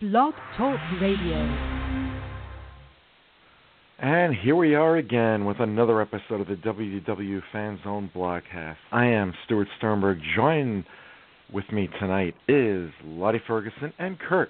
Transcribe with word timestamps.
Blog 0.00 0.32
Talk 0.56 0.80
Radio. 1.02 1.36
And 3.98 4.34
here 4.34 4.56
we 4.56 4.74
are 4.74 4.96
again 4.96 5.44
with 5.44 5.60
another 5.60 6.00
episode 6.00 6.40
of 6.40 6.46
the 6.46 6.54
WDW 6.54 7.42
Fan 7.52 7.78
Zone 7.84 8.10
Blogcast. 8.16 8.76
I 8.92 9.04
am 9.04 9.34
Stuart 9.44 9.68
Sternberg. 9.76 10.20
Joined 10.34 10.84
with 11.52 11.66
me 11.70 11.90
tonight 12.00 12.34
is 12.48 12.90
Lottie 13.04 13.42
Ferguson 13.46 13.92
and 13.98 14.18
Kurt. 14.18 14.48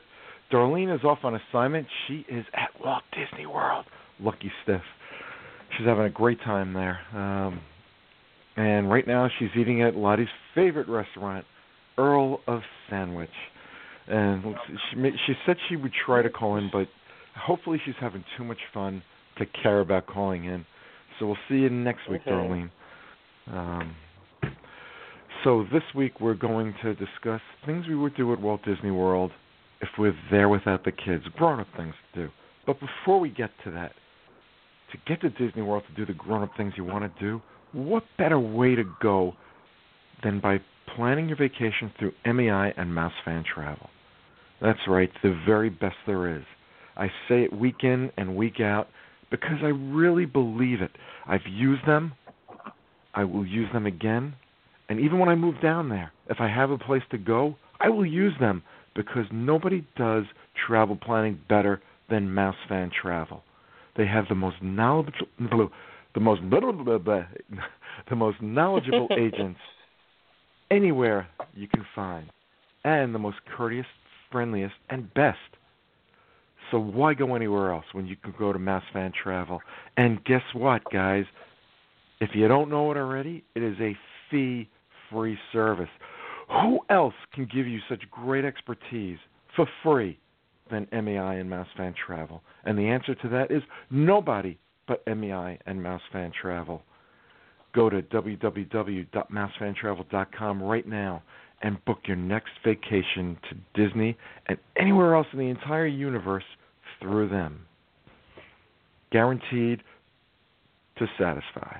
Darlene 0.52 0.94
is 0.94 1.02
off 1.02 1.18
on 1.24 1.34
assignment. 1.34 1.88
She 2.06 2.24
is 2.28 2.44
at 2.54 2.70
Walt 2.80 3.02
Disney 3.12 3.46
World. 3.46 3.86
Lucky 4.20 4.52
stiff. 4.62 4.82
She's 5.76 5.86
having 5.88 6.04
a 6.04 6.10
great 6.10 6.38
time 6.42 6.74
there. 6.74 7.00
Um, 7.12 7.60
and 8.56 8.88
right 8.88 9.04
now 9.04 9.28
she's 9.40 9.50
eating 9.58 9.82
at 9.82 9.96
Lottie's 9.96 10.28
favorite 10.54 10.88
restaurant, 10.88 11.44
Earl 11.98 12.38
of 12.46 12.60
Sandwich 12.88 13.30
and 14.06 14.42
she 14.90 15.10
she 15.26 15.32
said 15.46 15.56
she 15.68 15.76
would 15.76 15.92
try 16.04 16.22
to 16.22 16.30
call 16.30 16.56
in, 16.56 16.70
but 16.72 16.88
hopefully 17.36 17.80
she's 17.84 17.94
having 18.00 18.24
too 18.36 18.44
much 18.44 18.58
fun 18.72 19.02
to 19.38 19.46
care 19.62 19.80
about 19.80 20.06
calling 20.06 20.44
in. 20.44 20.64
So 21.18 21.26
we'll 21.26 21.38
see 21.48 21.56
you 21.56 21.70
next 21.70 22.08
week, 22.08 22.22
okay. 22.22 22.30
Darlene. 22.30 22.70
Um, 23.52 23.94
so 25.44 25.64
this 25.72 25.82
week 25.94 26.20
we're 26.20 26.34
going 26.34 26.74
to 26.82 26.94
discuss 26.94 27.40
things 27.64 27.86
we 27.88 27.96
would 27.96 28.16
do 28.16 28.32
at 28.32 28.40
Walt 28.40 28.62
Disney 28.64 28.90
World 28.90 29.30
if 29.80 29.88
we're 29.98 30.14
there 30.30 30.48
without 30.48 30.84
the 30.84 30.92
kids, 30.92 31.24
grown-up 31.36 31.66
things 31.76 31.94
to 32.12 32.26
do. 32.26 32.32
But 32.66 32.76
before 32.80 33.18
we 33.18 33.30
get 33.30 33.50
to 33.64 33.70
that, 33.70 33.92
to 34.92 34.98
get 35.06 35.20
to 35.22 35.30
Disney 35.30 35.62
World 35.62 35.84
to 35.88 35.94
do 35.94 36.04
the 36.04 36.18
grown-up 36.18 36.50
things 36.56 36.74
you 36.76 36.84
want 36.84 37.04
to 37.04 37.20
do, 37.20 37.40
what 37.72 38.02
better 38.18 38.38
way 38.38 38.74
to 38.74 38.84
go 39.00 39.34
than 40.22 40.40
by 40.40 40.60
planning 40.96 41.28
your 41.28 41.36
vacation 41.36 41.92
through 41.98 42.12
MEI 42.24 42.72
and 42.76 42.94
Mouse 42.94 43.12
Fan 43.24 43.44
Travel? 43.54 43.88
That's 44.60 44.80
right, 44.88 45.10
the 45.22 45.38
very 45.46 45.70
best 45.70 45.96
there 46.06 46.36
is. 46.36 46.44
I 46.96 47.08
say 47.28 47.44
it 47.44 47.52
week 47.52 47.82
in 47.82 48.10
and 48.16 48.36
week 48.36 48.60
out 48.60 48.88
because 49.30 49.58
I 49.62 49.68
really 49.68 50.26
believe 50.26 50.82
it. 50.82 50.90
I've 51.26 51.46
used 51.48 51.86
them. 51.86 52.12
I 53.14 53.24
will 53.24 53.46
use 53.46 53.68
them 53.72 53.86
again. 53.86 54.34
And 54.88 55.00
even 55.00 55.18
when 55.18 55.28
I 55.28 55.34
move 55.34 55.60
down 55.62 55.88
there, 55.88 56.12
if 56.28 56.38
I 56.40 56.48
have 56.48 56.70
a 56.70 56.78
place 56.78 57.02
to 57.12 57.18
go, 57.18 57.56
I 57.80 57.88
will 57.88 58.06
use 58.06 58.34
them 58.40 58.62
because 58.94 59.24
nobody 59.32 59.86
does 59.96 60.24
travel 60.66 60.96
planning 60.96 61.40
better 61.48 61.80
than 62.10 62.34
Mouse 62.34 62.56
Fan 62.68 62.90
Travel. 63.00 63.42
They 63.96 64.06
have 64.06 64.24
the 64.28 64.34
most 64.34 64.56
knowledgeable, 64.62 65.28
the 66.14 66.20
most 66.20 66.42
the 68.08 68.16
most 68.16 68.42
knowledgeable 68.42 69.08
agents 69.18 69.60
anywhere 70.70 71.28
you 71.54 71.68
can 71.68 71.84
find, 71.94 72.30
and 72.84 73.14
the 73.14 73.18
most 73.18 73.38
courteous 73.56 73.86
friendliest, 74.30 74.74
and 74.88 75.12
best. 75.14 75.38
So 76.70 76.78
why 76.78 77.14
go 77.14 77.34
anywhere 77.34 77.72
else 77.72 77.86
when 77.92 78.06
you 78.06 78.16
can 78.16 78.32
go 78.38 78.52
to 78.52 78.58
Mouse 78.58 78.84
Fan 78.92 79.12
Travel? 79.22 79.60
And 79.96 80.24
guess 80.24 80.42
what, 80.54 80.82
guys? 80.92 81.24
If 82.20 82.30
you 82.34 82.46
don't 82.48 82.70
know 82.70 82.90
it 82.92 82.96
already, 82.96 83.42
it 83.54 83.62
is 83.62 83.76
a 83.80 83.96
fee-free 84.30 85.38
service. 85.52 85.88
Who 86.48 86.80
else 86.90 87.14
can 87.32 87.46
give 87.52 87.66
you 87.66 87.80
such 87.88 88.02
great 88.10 88.44
expertise 88.44 89.18
for 89.56 89.66
free 89.82 90.18
than 90.70 90.86
MEI 90.92 91.40
and 91.40 91.50
Mouse 91.50 91.68
Fan 91.76 91.94
Travel? 92.06 92.42
And 92.64 92.78
the 92.78 92.88
answer 92.88 93.14
to 93.16 93.28
that 93.30 93.50
is 93.50 93.62
nobody 93.90 94.58
but 94.86 95.02
MEI 95.06 95.58
and 95.66 95.82
Mouse 95.82 96.02
Fan 96.12 96.32
Travel. 96.40 96.82
Go 97.74 97.88
to 97.88 98.02
www.mousefantravel.com 98.02 100.62
right 100.62 100.88
now 100.88 101.22
and 101.62 101.84
book 101.84 101.98
your 102.06 102.16
next 102.16 102.52
vacation 102.64 103.36
to 103.48 103.54
Disney 103.74 104.16
and 104.46 104.58
anywhere 104.76 105.14
else 105.14 105.26
in 105.32 105.38
the 105.38 105.48
entire 105.48 105.86
universe 105.86 106.44
through 107.00 107.28
them. 107.28 107.60
Guaranteed 109.12 109.82
to 110.98 111.06
satisfy. 111.18 111.78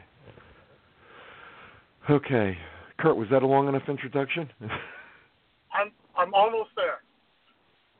Okay, 2.08 2.56
Kurt, 2.98 3.16
was 3.16 3.28
that 3.30 3.42
a 3.42 3.46
long 3.46 3.68
enough 3.68 3.82
introduction? 3.88 4.48
I'm 5.72 5.92
I'm 6.16 6.34
almost 6.34 6.70
there. 6.76 7.00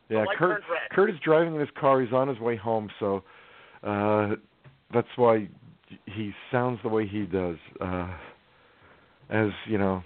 Yeah, 0.09 0.25
Kurt. 0.37 0.63
Kurt 0.91 1.11
is 1.11 1.17
driving 1.25 1.55
in 1.55 1.61
his 1.61 1.69
car. 1.79 2.01
He's 2.01 2.13
on 2.13 2.29
his 2.29 2.39
way 2.41 2.57
home, 2.57 2.91
so 2.99 3.23
uh, 3.85 4.31
that's 4.93 5.09
why 5.17 5.49
he 6.07 6.33
sounds 6.51 6.79
the 6.83 6.89
way 6.89 7.07
he 7.07 7.23
does. 7.23 7.57
Uh, 7.81 8.09
as 9.31 9.51
you 9.67 9.79
know, 9.79 10.03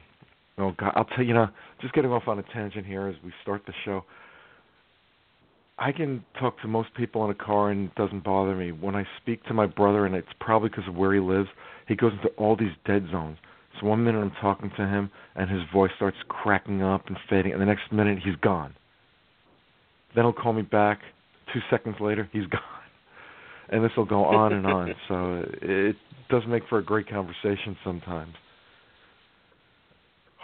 Oh 0.59 0.73
God, 0.79 0.93
I'll 0.95 1.05
tell 1.05 1.23
you, 1.23 1.29
you 1.29 1.35
know, 1.35 1.49
just 1.81 1.95
getting 1.95 2.13
off 2.13 2.29
on 2.29 2.39
a 2.39 2.45
tangent 2.55 2.87
here 2.87 3.09
as 3.09 3.17
we 3.25 3.33
start 3.43 3.63
the 3.67 3.73
show. 3.85 4.05
I 5.79 5.91
can 5.91 6.25
talk 6.39 6.61
to 6.63 6.69
most 6.69 6.95
people 6.95 7.25
in 7.25 7.31
a 7.31 7.35
car 7.35 7.71
and 7.71 7.87
it 7.89 7.95
doesn't 7.97 8.23
bother 8.23 8.55
me. 8.55 8.71
When 8.71 8.95
I 8.95 9.05
speak 9.21 9.45
to 9.47 9.55
my 9.55 9.67
brother, 9.67 10.07
and 10.07 10.15
it's 10.15 10.29
probably 10.39 10.69
because 10.69 10.87
of 10.87 10.95
where 10.95 11.13
he 11.13 11.19
lives, 11.19 11.49
he 11.89 11.97
goes 11.97 12.13
into 12.13 12.29
all 12.37 12.57
these 12.57 12.71
dead 12.87 13.09
zones. 13.11 13.39
So 13.81 13.89
one 13.89 14.05
minute 14.05 14.21
I'm 14.21 14.33
talking 14.41 14.71
to 14.77 14.87
him 14.87 15.11
and 15.35 15.51
his 15.51 15.63
voice 15.73 15.91
starts 15.97 16.17
cracking 16.29 16.83
up 16.83 17.09
and 17.09 17.17
fading, 17.29 17.53
and 17.53 17.61
the 17.61 17.67
next 17.67 17.91
minute 17.91 18.21
he's 18.25 18.37
gone. 18.37 18.75
Then 20.15 20.23
he'll 20.25 20.33
call 20.33 20.53
me 20.53 20.63
back. 20.63 21.01
Two 21.53 21.61
seconds 21.69 21.97
later, 21.99 22.29
he's 22.33 22.47
gone. 22.51 22.61
And 23.69 23.85
this 23.85 23.93
will 23.97 24.05
go 24.05 24.25
on 24.25 24.53
and 24.53 24.67
on. 24.67 24.95
So 25.09 25.45
it 25.63 25.97
does 26.31 26.43
make 26.49 26.63
for 26.69 26.79
a 26.79 26.85
great 26.85 27.09
conversation 27.09 27.77
sometimes 27.85 28.35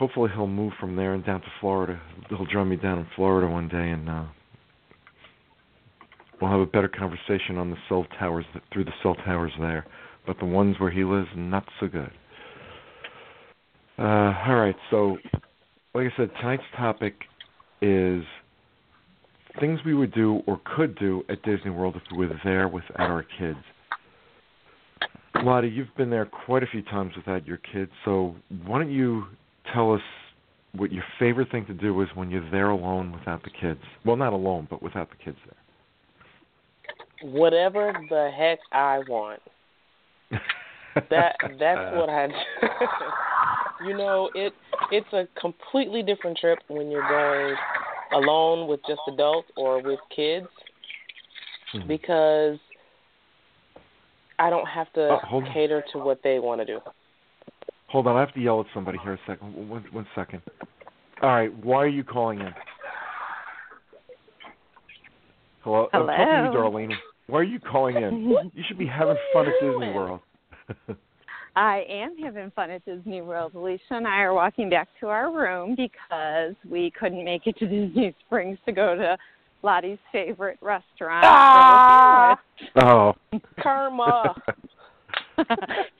hopefully 0.00 0.30
he'll 0.34 0.46
move 0.46 0.72
from 0.80 0.96
there 0.96 1.12
and 1.12 1.24
down 1.26 1.42
to 1.42 1.46
Florida. 1.60 2.00
He'll 2.30 2.46
join 2.46 2.70
me 2.70 2.76
down 2.76 2.98
in 2.98 3.06
Florida 3.14 3.46
one 3.46 3.68
day, 3.68 3.90
and 3.90 4.08
uh, 4.08 4.24
we'll 6.40 6.50
have 6.50 6.60
a 6.60 6.66
better 6.66 6.88
conversation 6.88 7.58
on 7.58 7.70
the 7.70 7.76
cell 7.86 8.06
towers 8.18 8.46
through 8.72 8.84
the 8.84 8.94
cell 9.02 9.14
towers 9.14 9.52
there. 9.60 9.86
But 10.26 10.38
the 10.38 10.46
ones 10.46 10.76
where 10.78 10.90
he 10.90 11.04
lives, 11.04 11.28
not 11.36 11.66
so 11.78 11.86
good. 11.86 12.10
Uh, 13.98 14.32
all 14.46 14.54
right, 14.54 14.76
so 14.90 15.18
like 15.94 16.06
I 16.06 16.16
said, 16.16 16.30
tonight's 16.40 16.62
topic 16.78 17.14
is 17.82 18.22
things 19.58 19.80
we 19.84 19.94
would 19.94 20.12
do 20.12 20.42
or 20.46 20.60
could 20.76 20.96
do 20.98 21.22
at 21.28 21.42
Disney 21.42 21.70
World 21.70 21.96
if 21.96 22.02
we 22.16 22.26
were 22.26 22.40
there 22.44 22.68
without 22.68 23.10
our 23.10 23.24
kids. 23.38 23.58
Lottie, 25.42 25.68
you've 25.68 25.94
been 25.96 26.10
there 26.10 26.26
quite 26.26 26.62
a 26.62 26.66
few 26.66 26.82
times 26.82 27.12
without 27.16 27.46
your 27.46 27.58
kids, 27.58 27.90
so 28.04 28.34
why 28.66 28.78
don't 28.78 28.90
you 28.90 29.24
tell 29.72 29.92
us 29.94 30.00
what 30.72 30.92
your 30.92 31.04
favorite 31.18 31.50
thing 31.50 31.66
to 31.66 31.74
do 31.74 32.00
is 32.02 32.08
when 32.14 32.30
you're 32.30 32.48
there 32.50 32.70
alone 32.70 33.12
without 33.12 33.42
the 33.42 33.50
kids. 33.50 33.80
Well, 34.04 34.16
not 34.16 34.32
alone, 34.32 34.68
but 34.70 34.82
without 34.82 35.08
the 35.10 35.16
kids 35.16 35.38
there. 35.46 37.30
Whatever 37.30 37.92
the 38.08 38.30
heck 38.36 38.58
I 38.72 38.98
want. 39.08 39.40
that 40.30 41.36
that's 41.58 41.96
what 41.96 42.08
I 42.08 42.28
do. 42.28 42.34
you 43.88 43.96
know, 43.96 44.30
it 44.34 44.52
it's 44.90 45.12
a 45.12 45.26
completely 45.40 46.02
different 46.02 46.38
trip 46.38 46.58
when 46.68 46.90
you're 46.90 47.08
going 47.08 47.56
alone 48.12 48.68
with 48.68 48.80
just 48.86 49.00
adults 49.12 49.48
or 49.56 49.82
with 49.82 50.00
kids 50.14 50.46
mm-hmm. 51.74 51.86
because 51.86 52.58
I 54.38 54.50
don't 54.50 54.66
have 54.66 54.92
to 54.94 55.18
oh, 55.32 55.42
cater 55.52 55.84
to 55.92 55.98
what 55.98 56.20
they 56.22 56.38
want 56.38 56.60
to 56.60 56.64
do. 56.64 56.80
Hold 57.88 58.06
on, 58.06 58.16
I 58.16 58.20
have 58.20 58.32
to 58.34 58.40
yell 58.40 58.60
at 58.60 58.66
somebody 58.72 58.98
here 59.02 59.14
a 59.14 59.18
second. 59.26 59.68
One, 59.68 59.84
one 59.90 60.06
second. 60.14 60.42
All 61.22 61.30
right, 61.30 61.52
why 61.64 61.78
are 61.78 61.88
you 61.88 62.04
calling 62.04 62.40
in? 62.40 62.54
Hello, 65.62 65.88
Hello. 65.92 66.08
I'm 66.08 66.52
talking 66.52 66.52
to 66.52 66.88
you, 66.88 66.94
Darlene. 66.94 66.96
Why 67.26 67.38
are 67.40 67.44
you 67.44 67.60
calling 67.60 67.96
in? 67.96 68.28
you 68.54 68.64
should 68.66 68.78
be 68.78 68.86
having 68.86 69.16
fun 69.32 69.46
at 69.46 69.52
Disney 69.60 69.92
World. 69.92 70.20
I 71.56 71.84
am 71.88 72.16
having 72.16 72.50
fun 72.52 72.70
at 72.70 72.84
Disney 72.84 73.22
World. 73.22 73.54
Alicia 73.54 73.82
and 73.90 74.06
I 74.06 74.20
are 74.20 74.34
walking 74.34 74.70
back 74.70 74.88
to 75.00 75.08
our 75.08 75.32
room 75.32 75.74
because 75.76 76.54
we 76.70 76.92
couldn't 76.98 77.24
make 77.24 77.46
it 77.46 77.56
to 77.58 77.66
Disney 77.68 78.14
Springs 78.26 78.58
to 78.66 78.72
go 78.72 78.94
to 78.94 79.16
Lottie's 79.62 79.98
favorite 80.12 80.58
restaurant. 80.60 81.24
Ah! 81.24 82.40
Oh. 82.82 83.14
Karma. 83.62 84.34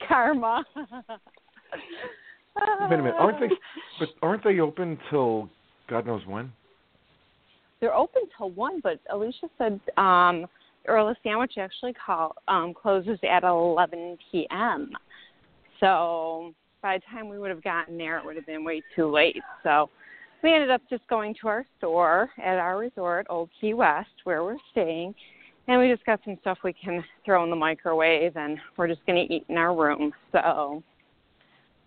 Karma. 0.07 0.63
Wait 0.75 0.89
a 2.55 2.97
minute, 2.97 3.15
aren't 3.17 3.39
they? 3.39 3.49
But 3.99 4.09
aren't 4.21 4.43
they 4.43 4.59
open 4.59 4.97
till 5.09 5.49
God 5.89 6.05
knows 6.07 6.25
when? 6.25 6.51
They're 7.79 7.95
open 7.95 8.23
till 8.37 8.51
one, 8.51 8.79
but 8.81 8.99
Alicia 9.11 9.47
said 9.57 9.79
um, 9.97 10.45
Earl 10.87 11.09
of 11.09 11.17
Sandwich 11.23 11.53
actually 11.57 11.93
call, 11.93 12.35
um, 12.47 12.73
closes 12.73 13.19
at 13.29 13.43
11 13.43 14.17
p.m. 14.31 14.91
So 15.81 16.53
by 16.81 16.97
the 16.97 17.03
time 17.11 17.27
we 17.27 17.37
would 17.37 17.49
have 17.49 17.63
gotten 17.63 17.97
there, 17.97 18.17
it 18.17 18.25
would 18.25 18.37
have 18.37 18.45
been 18.45 18.63
way 18.63 18.81
too 18.95 19.11
late. 19.11 19.41
So 19.63 19.89
we 20.41 20.53
ended 20.53 20.71
up 20.71 20.81
just 20.89 21.05
going 21.07 21.35
to 21.41 21.47
our 21.49 21.65
store 21.77 22.29
at 22.41 22.57
our 22.57 22.77
resort, 22.77 23.27
Old 23.29 23.49
Key 23.59 23.73
West, 23.73 24.09
where 24.23 24.43
we're 24.43 24.57
staying, 24.71 25.13
and 25.67 25.79
we 25.79 25.91
just 25.91 26.05
got 26.05 26.19
some 26.23 26.37
stuff 26.41 26.59
we 26.63 26.73
can 26.73 27.03
throw 27.25 27.43
in 27.43 27.49
the 27.49 27.55
microwave, 27.55 28.37
and 28.37 28.57
we're 28.77 28.87
just 28.87 29.05
going 29.05 29.27
to 29.27 29.33
eat 29.33 29.45
in 29.49 29.57
our 29.57 29.75
room. 29.75 30.13
So 30.31 30.81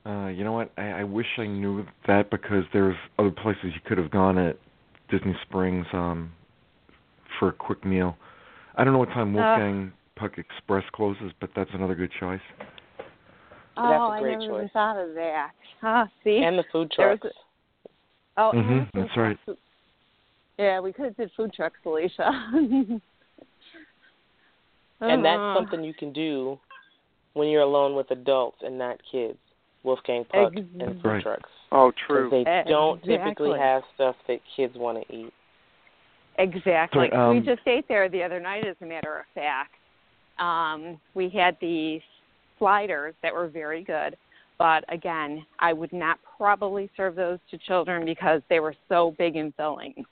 uh, 0.06 0.28
you 0.28 0.44
know 0.44 0.52
what? 0.52 0.70
I, 0.76 1.00
I 1.00 1.04
wish 1.04 1.26
I 1.38 1.46
knew 1.46 1.86
that 2.06 2.30
because 2.30 2.64
there's 2.72 2.96
other 3.18 3.30
places 3.30 3.64
you 3.64 3.80
could 3.86 3.96
have 3.96 4.10
gone 4.10 4.36
at 4.36 4.58
Disney 5.10 5.34
Springs 5.42 5.86
um, 5.92 6.30
for 7.38 7.48
a 7.48 7.52
quick 7.52 7.84
meal. 7.84 8.16
I 8.76 8.84
don't 8.84 8.92
know 8.92 8.98
what 8.98 9.08
time 9.10 9.34
Uh. 9.34 9.40
Wolfgang 9.40 9.92
Puck 10.16 10.38
Express 10.38 10.84
closes, 10.92 11.32
but 11.40 11.50
that's 11.56 11.70
another 11.72 11.94
good 11.94 12.10
choice. 12.20 12.40
Oh, 13.76 13.88
That's 13.88 14.00
a 14.00 14.12
I 14.12 14.20
great 14.20 14.38
never 14.38 14.58
even 14.58 14.68
thought 14.70 14.96
of 14.96 15.14
that. 15.14 15.50
Ah, 15.82 16.08
see. 16.22 16.42
And 16.44 16.58
the 16.58 16.64
food 16.70 16.92
There's 16.96 17.18
trucks. 17.20 17.36
oh, 18.36 18.52
Mhm, 18.54 18.78
and 18.78 18.92
food 18.92 19.02
that's 19.02 19.16
right. 19.16 19.38
trucks. 19.44 19.60
Yeah, 20.58 20.80
we 20.80 20.92
could 20.92 21.06
have 21.06 21.16
did 21.16 21.30
food 21.36 21.52
trucks, 21.52 21.78
Alicia. 21.84 23.00
And 25.00 25.24
that's 25.24 25.42
Uh, 25.42 25.54
something 25.54 25.84
you 25.84 25.92
can 25.92 26.12
do 26.12 26.58
when 27.34 27.48
you're 27.48 27.62
alone 27.62 27.94
with 27.94 28.10
adults 28.10 28.58
and 28.62 28.78
not 28.78 29.00
kids. 29.10 29.38
Wolfgang 29.82 30.24
Puck 30.24 30.54
and 30.56 30.94
food 31.02 31.04
Right. 31.04 31.22
trucks. 31.22 31.50
Oh, 31.70 31.92
true. 32.06 32.30
They 32.30 32.44
don't 32.66 33.02
typically 33.02 33.58
have 33.58 33.82
stuff 33.94 34.16
that 34.28 34.40
kids 34.56 34.76
want 34.78 35.06
to 35.06 35.14
eat. 35.14 35.32
Exactly. 36.38 37.10
So, 37.10 37.16
um, 37.16 37.36
we 37.36 37.44
just 37.44 37.60
ate 37.66 37.86
there 37.86 38.08
the 38.08 38.22
other 38.22 38.40
night, 38.40 38.66
as 38.66 38.76
a 38.80 38.86
matter 38.86 39.18
of 39.18 39.26
fact. 39.34 39.72
Um, 40.38 40.98
we 41.14 41.28
had 41.28 41.56
these 41.60 42.00
sliders 42.58 43.14
that 43.22 43.32
were 43.32 43.48
very 43.48 43.82
good, 43.82 44.16
but 44.58 44.84
again, 44.92 45.44
I 45.58 45.72
would 45.72 45.92
not 45.92 46.18
probably 46.36 46.90
serve 46.96 47.16
those 47.16 47.38
to 47.50 47.58
children 47.58 48.04
because 48.04 48.42
they 48.48 48.60
were 48.60 48.74
so 48.88 49.14
big 49.18 49.36
and 49.36 49.54
filling 49.56 50.04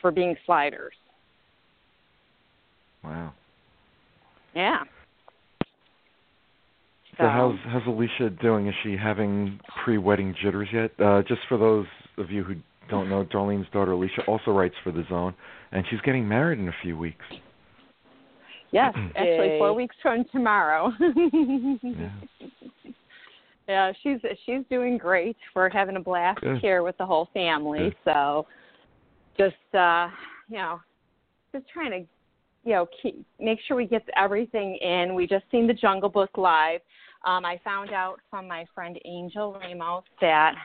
for 0.00 0.10
being 0.10 0.36
sliders. 0.46 0.94
Wow. 3.02 3.32
Yeah. 4.54 4.84
So 7.18 7.28
how's 7.28 7.56
how's 7.68 7.86
Alicia 7.86 8.30
doing? 8.42 8.66
Is 8.66 8.74
she 8.82 8.96
having 8.96 9.60
pre-wedding 9.84 10.34
jitters 10.42 10.68
yet? 10.72 10.90
Uh, 10.98 11.22
just 11.22 11.42
for 11.48 11.56
those 11.58 11.86
of 12.18 12.30
you 12.30 12.42
who 12.42 12.56
don't 12.90 13.08
know, 13.08 13.24
Darlene's 13.24 13.68
daughter 13.72 13.92
Alicia 13.92 14.22
also 14.26 14.50
writes 14.50 14.74
for 14.82 14.90
the 14.90 15.04
Zone, 15.08 15.34
and 15.70 15.84
she's 15.90 16.00
getting 16.00 16.26
married 16.26 16.58
in 16.58 16.68
a 16.68 16.74
few 16.82 16.98
weeks. 16.98 17.24
Yes, 18.74 18.92
actually, 19.16 19.58
four 19.58 19.72
weeks 19.72 19.94
from 20.02 20.24
tomorrow. 20.32 20.92
Yeah. 23.66 23.92
yeah, 23.92 23.92
she's 24.02 24.18
she's 24.44 24.60
doing 24.68 24.98
great. 24.98 25.36
We're 25.54 25.70
having 25.70 25.96
a 25.96 26.00
blast 26.00 26.40
Good. 26.40 26.58
here 26.58 26.82
with 26.82 26.98
the 26.98 27.06
whole 27.06 27.28
family. 27.32 27.78
Good. 27.78 27.96
So, 28.04 28.46
just 29.38 29.54
uh, 29.74 30.08
you 30.50 30.58
know, 30.58 30.80
just 31.52 31.66
trying 31.72 31.90
to, 31.92 31.98
you 32.68 32.74
know, 32.74 32.86
keep 33.00 33.24
make 33.40 33.58
sure 33.66 33.76
we 33.76 33.86
get 33.86 34.02
everything 34.18 34.76
in. 34.76 35.14
We 35.14 35.26
just 35.26 35.44
seen 35.50 35.66
the 35.66 35.72
Jungle 35.72 36.10
Book 36.10 36.36
live. 36.36 36.80
Um, 37.24 37.46
I 37.46 37.58
found 37.64 37.90
out 37.92 38.20
from 38.28 38.46
my 38.46 38.66
friend 38.74 38.98
Angel 39.06 39.54
Ramos 39.54 40.04
that 40.20 40.56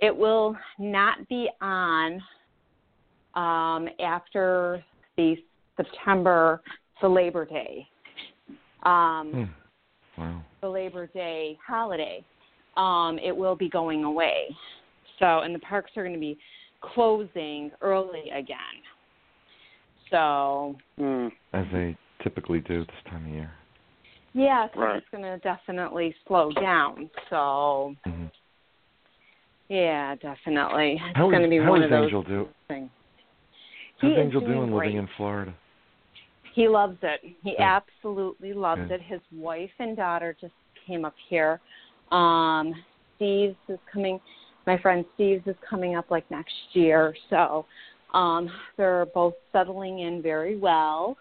it 0.00 0.14
will 0.14 0.54
not 0.78 1.26
be 1.28 1.48
on 1.62 2.20
um, 3.34 3.88
after 4.00 4.84
the 5.16 5.36
September, 5.76 6.60
the 7.02 7.08
Labor 7.08 7.44
Day. 7.44 7.86
Um, 8.84 9.32
Hmm. 9.32 10.20
Wow. 10.20 10.40
the 10.60 10.68
Labor 10.68 11.06
Day 11.08 11.58
holiday, 11.66 12.24
um, 12.76 13.18
it 13.18 13.36
will 13.36 13.56
be 13.56 13.68
going 13.68 14.04
away. 14.04 14.56
So, 15.18 15.40
and 15.40 15.54
the 15.54 15.58
parks 15.60 15.90
are 15.96 16.02
going 16.02 16.14
to 16.14 16.20
be 16.20 16.38
closing 16.80 17.70
early 17.80 18.30
again. 18.30 18.56
So, 20.10 20.76
Hmm. 20.96 21.28
As 21.52 21.66
they 21.72 21.96
typically 22.22 22.60
do 22.60 22.84
this 22.84 23.02
time 23.10 23.26
of 23.26 23.32
year. 23.32 23.50
yeah, 24.34 24.68
'cause 24.68 24.76
Right. 24.76 24.96
it's 24.96 25.08
going 25.10 25.24
to 25.24 25.38
definitely 25.38 26.14
slow 26.26 26.52
down. 26.52 27.10
So, 27.28 27.94
hmm 28.04 28.26
yeah, 29.68 30.14
definitely. 30.16 30.94
It's 31.02 31.16
How 31.16 31.30
going 31.30 31.42
to 31.42 31.48
be 31.48 31.60
one 31.60 31.80
is 31.82 31.84
of 31.86 31.90
those 31.90 32.04
Angel 32.04 32.22
do? 32.22 32.48
things. 32.68 32.90
How's 33.98 34.10
He 34.12 34.18
is 34.18 34.24
Angel 34.26 34.40
doing 34.40 34.52
doing 34.52 34.72
living 34.74 34.96
in 34.96 35.06
Florida? 35.16 35.54
He 36.54 36.68
loves 36.68 36.98
it. 37.02 37.20
He 37.42 37.52
Good. 37.52 37.60
absolutely 37.60 38.52
loves 38.52 38.82
Good. 38.88 38.92
it. 38.92 39.02
His 39.02 39.20
wife 39.32 39.70
and 39.78 39.96
daughter 39.96 40.36
just 40.40 40.52
came 40.86 41.04
up 41.04 41.14
here. 41.28 41.60
Um, 42.10 42.74
Steve's 43.16 43.56
is 43.68 43.78
coming. 43.92 44.20
My 44.66 44.78
friend 44.78 45.04
Steve's 45.14 45.46
is 45.46 45.56
coming 45.68 45.96
up 45.96 46.10
like 46.10 46.30
next 46.30 46.52
year. 46.72 47.14
So 47.30 47.66
um, 48.14 48.50
they're 48.76 49.06
both 49.06 49.34
settling 49.52 50.00
in 50.00 50.22
very 50.22 50.56
well. 50.56 51.16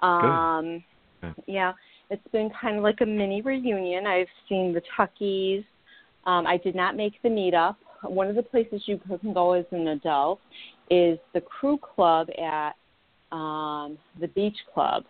Um, 0.00 0.82
Good. 1.20 1.34
Yeah, 1.46 1.72
it's 2.10 2.26
been 2.32 2.50
kind 2.60 2.76
of 2.76 2.82
like 2.82 3.00
a 3.00 3.06
mini 3.06 3.40
reunion. 3.42 4.06
I've 4.06 4.26
seen 4.48 4.74
the 4.74 4.82
Tuckies. 4.96 5.64
Um, 6.26 6.46
I 6.46 6.56
did 6.56 6.74
not 6.74 6.96
make 6.96 7.14
the 7.22 7.28
meetup. 7.28 7.76
One 8.02 8.28
of 8.28 8.36
the 8.36 8.42
places 8.42 8.82
you 8.86 9.00
can 9.20 9.32
go 9.32 9.52
as 9.52 9.64
an 9.70 9.88
adult 9.88 10.40
is 10.90 11.18
the 11.34 11.40
crew 11.40 11.78
club 11.78 12.28
at 12.38 12.72
um, 13.32 13.98
the 14.20 14.28
beach 14.28 14.56
club. 14.72 15.04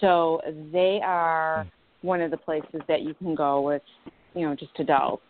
So 0.00 0.40
they 0.72 1.00
are 1.04 1.66
one 2.02 2.20
of 2.20 2.30
the 2.30 2.36
places 2.36 2.80
that 2.88 3.02
you 3.02 3.14
can 3.14 3.34
go 3.34 3.60
with, 3.60 3.82
you 4.34 4.46
know, 4.46 4.54
just 4.54 4.72
adults. 4.78 5.22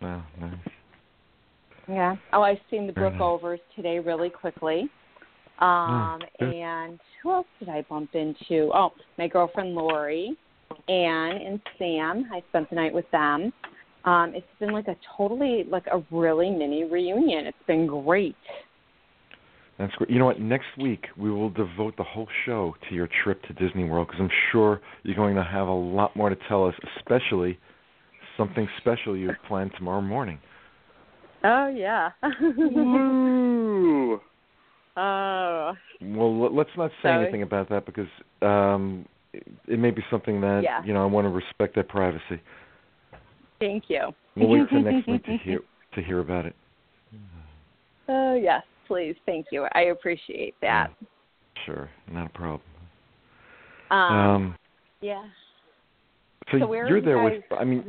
Wow, 0.00 0.22
nice. 0.40 0.52
Yeah. 1.88 2.16
Oh, 2.32 2.42
I've 2.42 2.58
seen 2.70 2.86
the 2.86 2.92
nice. 2.92 3.14
Overs 3.20 3.60
today 3.76 3.98
really 3.98 4.30
quickly. 4.30 4.88
Um, 5.60 6.20
good. 6.38 6.52
and 6.54 6.98
who 7.22 7.32
else 7.32 7.46
did 7.58 7.68
I 7.68 7.82
bump 7.88 8.14
into? 8.14 8.70
Oh, 8.74 8.92
my 9.18 9.28
girlfriend 9.28 9.74
Lori, 9.74 10.36
Anne, 10.88 11.36
and 11.36 11.60
Sam. 11.78 12.28
I 12.32 12.42
spent 12.48 12.70
the 12.70 12.76
night 12.76 12.92
with 12.92 13.08
them. 13.12 13.52
Um, 14.04 14.32
it's 14.34 14.46
been 14.58 14.72
like 14.72 14.88
a 14.88 14.96
totally 15.16 15.64
like 15.68 15.86
a 15.92 16.02
really 16.10 16.50
mini 16.50 16.84
reunion. 16.84 17.46
It's 17.46 17.56
been 17.68 17.86
great. 17.86 18.34
That's 19.82 19.94
great. 19.96 20.10
You 20.10 20.20
know 20.20 20.26
what? 20.26 20.38
Next 20.40 20.66
week 20.80 21.06
we 21.18 21.28
will 21.28 21.50
devote 21.50 21.96
the 21.96 22.04
whole 22.04 22.28
show 22.46 22.76
to 22.88 22.94
your 22.94 23.08
trip 23.24 23.42
to 23.48 23.52
Disney 23.54 23.82
World 23.82 24.06
because 24.06 24.20
I'm 24.20 24.30
sure 24.52 24.80
you're 25.02 25.16
going 25.16 25.34
to 25.34 25.42
have 25.42 25.66
a 25.66 25.72
lot 25.72 26.14
more 26.14 26.28
to 26.28 26.36
tell 26.48 26.64
us, 26.68 26.74
especially 26.98 27.58
something 28.36 28.68
special 28.78 29.16
you 29.16 29.32
planned 29.48 29.72
tomorrow 29.76 30.00
morning. 30.00 30.38
Oh 31.42 31.66
yeah. 31.66 32.10
Woo. 32.40 34.20
oh. 34.96 35.72
Well, 36.00 36.40
let- 36.42 36.52
let's 36.52 36.70
not 36.76 36.90
say 37.02 37.08
Sorry. 37.08 37.22
anything 37.24 37.42
about 37.42 37.68
that 37.70 37.84
because 37.84 38.06
um, 38.40 39.04
it, 39.32 39.42
it 39.66 39.78
may 39.80 39.90
be 39.90 40.04
something 40.12 40.40
that 40.42 40.60
Yeah. 40.62 40.84
you 40.84 40.94
know 40.94 41.02
I 41.02 41.06
want 41.06 41.24
to 41.24 41.28
respect 41.30 41.74
their 41.74 41.82
privacy. 41.82 42.40
Thank 43.58 43.84
you. 43.88 44.12
We'll 44.36 44.48
wait 44.48 44.68
for 44.68 44.78
next 44.78 45.08
week 45.08 45.24
to 45.24 45.36
hear 45.42 45.58
to 45.96 46.02
hear 46.02 46.20
about 46.20 46.46
it. 46.46 46.54
Oh 48.08 48.34
yes, 48.34 48.62
please. 48.86 49.16
Thank 49.26 49.46
you. 49.52 49.66
I 49.74 49.82
appreciate 49.82 50.54
that. 50.60 50.90
Sure, 51.66 51.88
not 52.10 52.26
a 52.26 52.30
problem. 52.30 52.60
Um, 53.90 53.98
Um, 54.00 54.54
yeah. 55.00 55.24
so, 56.50 56.58
so 56.60 56.66
where 56.66 56.84
are 56.84 56.88
you're 56.88 56.98
you 56.98 57.04
there 57.04 57.16
guys- 57.16 57.42
with. 57.50 57.58
I 57.60 57.64
mean, 57.64 57.84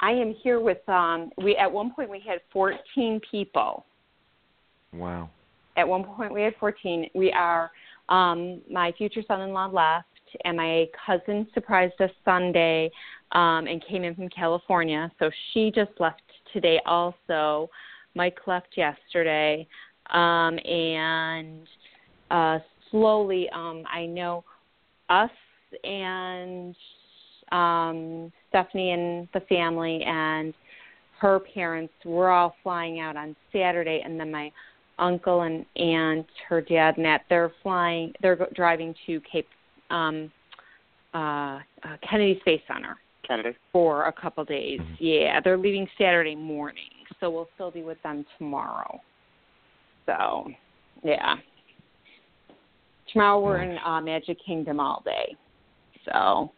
I 0.00 0.12
am 0.12 0.34
here 0.42 0.60
with 0.60 0.86
um 0.88 1.30
we 1.42 1.56
at 1.56 1.70
one 1.70 1.92
point 1.92 2.10
we 2.10 2.20
had 2.20 2.40
14 2.52 3.20
people. 3.30 3.84
wow. 4.92 5.28
At 5.76 5.86
one 5.86 6.04
point 6.04 6.32
we 6.32 6.42
had 6.42 6.54
14. 6.56 7.10
We 7.14 7.32
are 7.32 7.70
um 8.08 8.60
my 8.70 8.92
future 8.92 9.22
son-in-law 9.26 9.68
left 9.68 10.06
and 10.44 10.56
my 10.56 10.86
cousin 11.06 11.46
surprised 11.54 12.00
us 12.00 12.10
Sunday 12.24 12.90
um 13.32 13.66
and 13.66 13.84
came 13.86 14.02
in 14.04 14.14
from 14.14 14.28
California. 14.30 15.10
So 15.18 15.30
she 15.52 15.70
just 15.70 15.92
left 16.00 16.22
today 16.52 16.80
also. 16.86 17.68
Mike 18.14 18.38
left 18.46 18.68
yesterday. 18.76 19.66
Um 20.10 20.58
and 20.64 21.66
uh 22.30 22.58
slowly 22.90 23.48
um 23.50 23.84
I 23.92 24.06
know 24.06 24.44
us 25.08 25.30
and 25.84 26.74
um 27.52 28.32
Stephanie 28.48 28.92
and 28.92 29.28
the 29.34 29.40
family 29.48 30.02
and 30.04 30.54
her 31.20 31.38
parents 31.38 31.92
were 32.04 32.30
all 32.30 32.54
flying 32.62 32.98
out 33.00 33.16
on 33.16 33.36
Saturday 33.52 34.02
and 34.04 34.18
then 34.18 34.30
my 34.30 34.50
uncle 34.98 35.42
and 35.42 35.64
aunt 35.76 36.26
her 36.48 36.60
dad 36.60 36.96
and 36.96 37.04
that 37.04 37.22
they're 37.28 37.52
flying 37.62 38.12
they're 38.22 38.38
driving 38.54 38.94
to 39.06 39.20
Cape 39.30 39.48
um 39.90 40.30
uh, 41.14 41.18
uh 41.18 41.60
Kennedy 42.08 42.38
Space 42.40 42.62
Center 42.68 42.96
Kennedy. 43.26 43.56
for 43.72 44.06
a 44.06 44.12
couple 44.12 44.44
days. 44.44 44.80
Mhm. 44.80 44.96
Yeah, 44.98 45.40
they're 45.40 45.58
leaving 45.58 45.88
Saturday 45.98 46.34
morning, 46.36 46.99
so 47.20 47.30
we'll 47.30 47.48
still 47.54 47.70
be 47.70 47.82
with 47.82 48.02
them 48.02 48.24
tomorrow. 48.38 49.00
So, 50.06 50.50
yeah. 51.04 51.36
Tomorrow 53.12 53.40
we're 53.40 53.62
in 53.62 53.78
uh, 53.84 54.00
Magic 54.00 54.38
Kingdom 54.44 54.80
all 54.80 55.02
day. 55.04 55.36
So. 56.06 56.50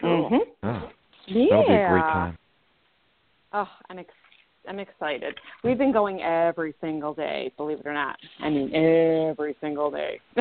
Cool. 0.00 0.28
Mhm. 0.30 0.38
Oh, 0.64 0.90
Yeah. 1.26 1.46
that'll 1.50 1.66
be 1.66 1.72
a 1.74 1.88
great 1.88 2.00
time. 2.00 2.38
Oh, 3.52 3.68
I'm 3.90 3.98
ex- 3.98 4.14
I'm 4.68 4.78
excited. 4.78 5.38
We've 5.64 5.78
been 5.78 5.92
going 5.92 6.22
every 6.22 6.74
single 6.80 7.14
day, 7.14 7.52
believe 7.56 7.80
it 7.80 7.86
or 7.86 7.92
not. 7.92 8.16
I 8.40 8.48
mean, 8.48 8.74
every 8.74 9.56
single 9.60 9.90
day. 9.90 10.20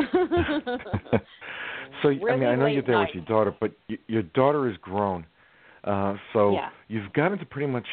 so 2.02 2.10
I 2.10 2.36
mean, 2.36 2.48
I 2.48 2.56
know 2.56 2.68
you're 2.68 2.82
there 2.84 2.96
night. 2.96 3.10
with 3.14 3.16
your 3.16 3.26
daughter, 3.26 3.56
but 3.60 3.72
y- 3.90 3.98
your 4.08 4.24
daughter 4.24 4.70
is 4.70 4.78
grown, 4.78 5.26
uh, 5.84 6.16
so 6.34 6.54
Yeah. 6.54 6.70
you've 6.88 7.12
gotten 7.14 7.38
to 7.40 7.46
pretty 7.46 7.72
much 7.72 7.86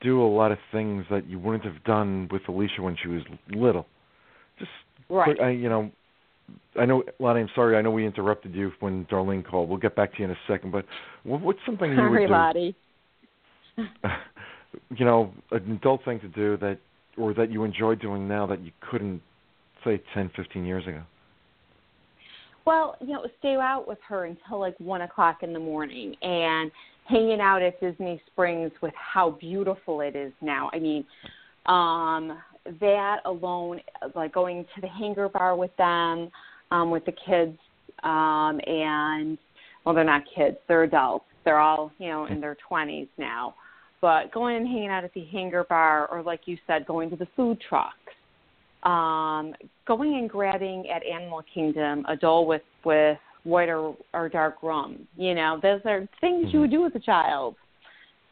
do 0.00 0.22
a 0.22 0.28
lot 0.28 0.52
of 0.52 0.58
things 0.72 1.04
that 1.10 1.26
you 1.28 1.38
wouldn't 1.38 1.64
have 1.64 1.82
done 1.84 2.28
with 2.30 2.42
Alicia 2.48 2.82
when 2.82 2.96
she 3.00 3.08
was 3.08 3.22
little. 3.50 3.86
Just 4.58 4.70
Right. 5.08 5.40
I, 5.40 5.50
you 5.50 5.68
know, 5.68 5.90
I 6.78 6.84
know, 6.84 7.02
Lottie. 7.18 7.40
I'm 7.40 7.48
sorry. 7.54 7.76
I 7.76 7.82
know 7.82 7.90
we 7.90 8.06
interrupted 8.06 8.54
you 8.54 8.72
when 8.80 9.04
Darlene 9.06 9.44
called. 9.44 9.68
We'll 9.68 9.78
get 9.78 9.96
back 9.96 10.12
to 10.12 10.18
you 10.18 10.26
in 10.26 10.30
a 10.30 10.36
second. 10.46 10.72
But 10.72 10.84
what, 11.24 11.40
what's 11.40 11.58
something 11.64 11.90
you 11.90 12.10
would 12.10 12.26
do? 12.26 12.28
Lottie. 12.28 12.76
you 13.76 15.04
know, 15.04 15.32
an 15.50 15.72
adult 15.72 16.04
thing 16.04 16.20
to 16.20 16.28
do 16.28 16.56
that, 16.58 16.78
or 17.16 17.34
that 17.34 17.50
you 17.50 17.64
enjoy 17.64 17.94
doing 17.94 18.28
now 18.28 18.46
that 18.46 18.60
you 18.60 18.72
couldn't, 18.90 19.22
say, 19.84 20.02
ten, 20.14 20.30
fifteen 20.36 20.64
years 20.64 20.86
ago. 20.86 21.02
Well, 22.66 22.96
you 23.00 23.12
know, 23.12 23.24
stay 23.38 23.54
out 23.54 23.86
with 23.86 23.98
her 24.08 24.24
until 24.24 24.58
like 24.58 24.74
one 24.78 25.02
o'clock 25.02 25.42
in 25.42 25.52
the 25.52 25.58
morning 25.58 26.16
and 26.20 26.70
hanging 27.08 27.40
out 27.40 27.62
at 27.62 27.80
Disney 27.80 28.20
Springs 28.26 28.72
with 28.82 28.92
how 28.96 29.30
beautiful 29.30 30.00
it 30.00 30.16
is 30.16 30.32
now. 30.42 30.68
I 30.72 30.80
mean, 30.80 31.04
um, 31.66 32.38
that 32.80 33.18
alone, 33.24 33.80
like 34.16 34.34
going 34.34 34.64
to 34.74 34.80
the 34.80 34.88
hangar 34.88 35.28
bar 35.28 35.54
with 35.54 35.74
them, 35.76 36.28
um, 36.72 36.90
with 36.90 37.04
the 37.04 37.12
kids, 37.12 37.56
um, 38.02 38.60
and 38.66 39.38
well, 39.84 39.94
they're 39.94 40.02
not 40.02 40.24
kids, 40.34 40.56
they're 40.66 40.82
adults. 40.82 41.26
They're 41.44 41.60
all, 41.60 41.92
you 41.98 42.08
know, 42.08 42.26
in 42.26 42.40
their 42.40 42.56
twenties 42.68 43.06
now. 43.18 43.54
But 44.00 44.32
going 44.32 44.56
and 44.56 44.66
hanging 44.66 44.88
out 44.88 45.04
at 45.04 45.14
the 45.14 45.24
hangar 45.26 45.62
bar, 45.62 46.08
or 46.08 46.22
like 46.22 46.40
you 46.46 46.58
said, 46.66 46.84
going 46.86 47.08
to 47.10 47.16
the 47.16 47.28
food 47.36 47.58
trucks, 47.68 47.94
um, 48.82 49.54
going 49.86 50.16
and 50.16 50.28
grabbing 50.28 50.88
at 50.88 51.04
Animal 51.04 51.42
Kingdom 51.52 52.04
a 52.08 52.16
dole 52.16 52.46
with 52.46 52.62
with 52.84 53.18
white 53.46 53.68
or, 53.68 53.94
or 54.12 54.28
dark 54.28 54.56
rum. 54.62 55.06
You 55.16 55.34
know, 55.34 55.58
those 55.62 55.80
are 55.84 56.06
things 56.20 56.48
you 56.52 56.60
would 56.60 56.70
do 56.70 56.84
as 56.84 56.92
a 56.94 56.98
child. 56.98 57.54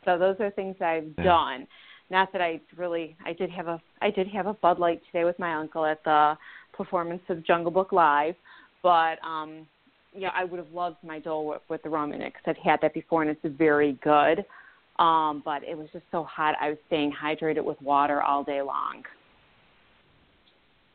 So 0.04 0.18
those 0.18 0.36
are 0.40 0.50
things 0.50 0.76
I've 0.80 1.08
Yeah. 1.18 1.24
done. 1.24 1.66
Not 2.10 2.32
that 2.32 2.42
I 2.42 2.60
really, 2.76 3.16
I 3.24 3.32
did 3.32 3.48
have 3.50 3.68
a, 3.68 3.80
I 4.02 4.10
did 4.10 4.28
have 4.28 4.46
a 4.46 4.54
Bud 4.54 4.78
Light 4.78 5.00
today 5.06 5.24
with 5.24 5.38
my 5.38 5.54
uncle 5.54 5.86
at 5.86 6.02
the 6.04 6.36
performance 6.72 7.22
of 7.28 7.44
Jungle 7.44 7.70
Book 7.70 7.92
Live, 7.92 8.34
but 8.82 9.24
um, 9.24 9.66
yeah, 10.12 10.30
I 10.34 10.44
would 10.44 10.58
have 10.58 10.70
loved 10.72 10.98
my 11.02 11.18
dole 11.18 11.46
with, 11.46 11.62
with 11.68 11.82
the 11.82 11.88
rum 11.88 12.12
in 12.12 12.20
it 12.20 12.34
because 12.34 12.42
I've 12.46 12.64
had 12.64 12.80
that 12.82 12.92
before 12.92 13.22
and 13.22 13.30
it's 13.30 13.56
very 13.56 13.98
good. 14.02 14.44
Um, 14.98 15.42
but 15.44 15.64
it 15.64 15.76
was 15.76 15.88
just 15.92 16.04
so 16.12 16.22
hot. 16.24 16.54
I 16.60 16.68
was 16.68 16.78
staying 16.86 17.12
hydrated 17.12 17.64
with 17.64 17.80
water 17.82 18.22
all 18.22 18.44
day 18.44 18.62
long. 18.62 19.02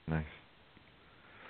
Nice. 0.09 0.25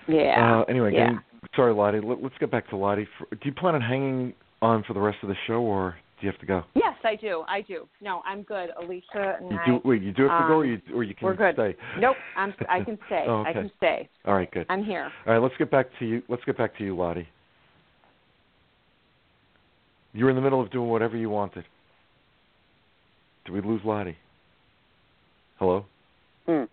Yeah. 0.08 0.60
Uh, 0.62 0.64
anyway, 0.70 0.92
yeah. 0.94 1.00
getting, 1.06 1.20
sorry, 1.56 1.74
Lottie. 1.74 2.00
Let, 2.02 2.22
let's 2.22 2.36
get 2.40 2.52
back 2.52 2.70
to 2.70 2.76
Lottie. 2.78 3.08
For, 3.18 3.28
do 3.36 3.42
you 3.44 3.54
plan 3.54 3.76
on 3.76 3.82
hanging 3.82 4.34
on 4.62 4.84
for 4.84 4.94
the 4.94 5.00
rest 5.00 5.18
of 5.24 5.30
the 5.30 5.36
show, 5.48 5.62
or 5.62 5.96
do 6.20 6.26
you 6.26 6.32
have 6.32 6.40
to 6.42 6.46
go? 6.46 6.64
Yes, 6.76 6.96
I 7.04 7.16
do. 7.16 7.44
I 7.48 7.62
do. 7.62 7.88
No, 8.02 8.22
I'm 8.26 8.42
good. 8.44 8.70
Alicia 8.82 9.38
and 9.40 9.52
You 9.52 9.58
I. 9.58 9.66
do. 9.66 9.82
Wait, 9.86 10.02
you 10.02 10.12
do 10.12 10.28
have 10.28 10.42
to 10.42 10.48
go, 10.48 10.54
or 10.56 10.64
um, 10.66 10.70
you 10.70 10.96
or 10.96 11.04
you 11.04 11.16
can 11.16 11.26
we're 11.26 11.36
good. 11.36 11.56
stay. 11.56 11.76
Nope, 12.00 12.18
I'm. 12.36 12.54
I 12.68 12.84
can 12.84 12.98
stay. 13.08 13.26
Oh, 13.28 13.44
I 13.46 13.54
can 13.54 13.72
stay. 13.78 14.10
All 14.26 14.34
right, 14.36 14.50
good. 14.52 14.66
I'm 14.70 14.84
here. 14.84 15.12
All 15.26 15.34
right, 15.34 15.42
let's 15.42 15.56
get 15.58 15.72
back 15.72 15.88
to 16.00 16.06
you. 16.06 16.22
Let's 16.28 16.44
get 16.46 16.58
back 16.58 16.78
to 16.80 16.84
you, 16.84 16.96
Lottie. 16.98 17.28
You 20.14 20.26
were 20.26 20.32
in 20.32 20.36
the 20.36 20.42
middle 20.42 20.60
of 20.62 20.72
doing 20.72 20.90
whatever 20.90 21.16
you 21.18 21.30
wanted. 21.30 21.64
Did 23.46 23.54
we 23.54 23.62
lose 23.62 23.82
Lottie? 23.86 24.18
Hello, 25.60 25.86
Hmm. 26.48 26.64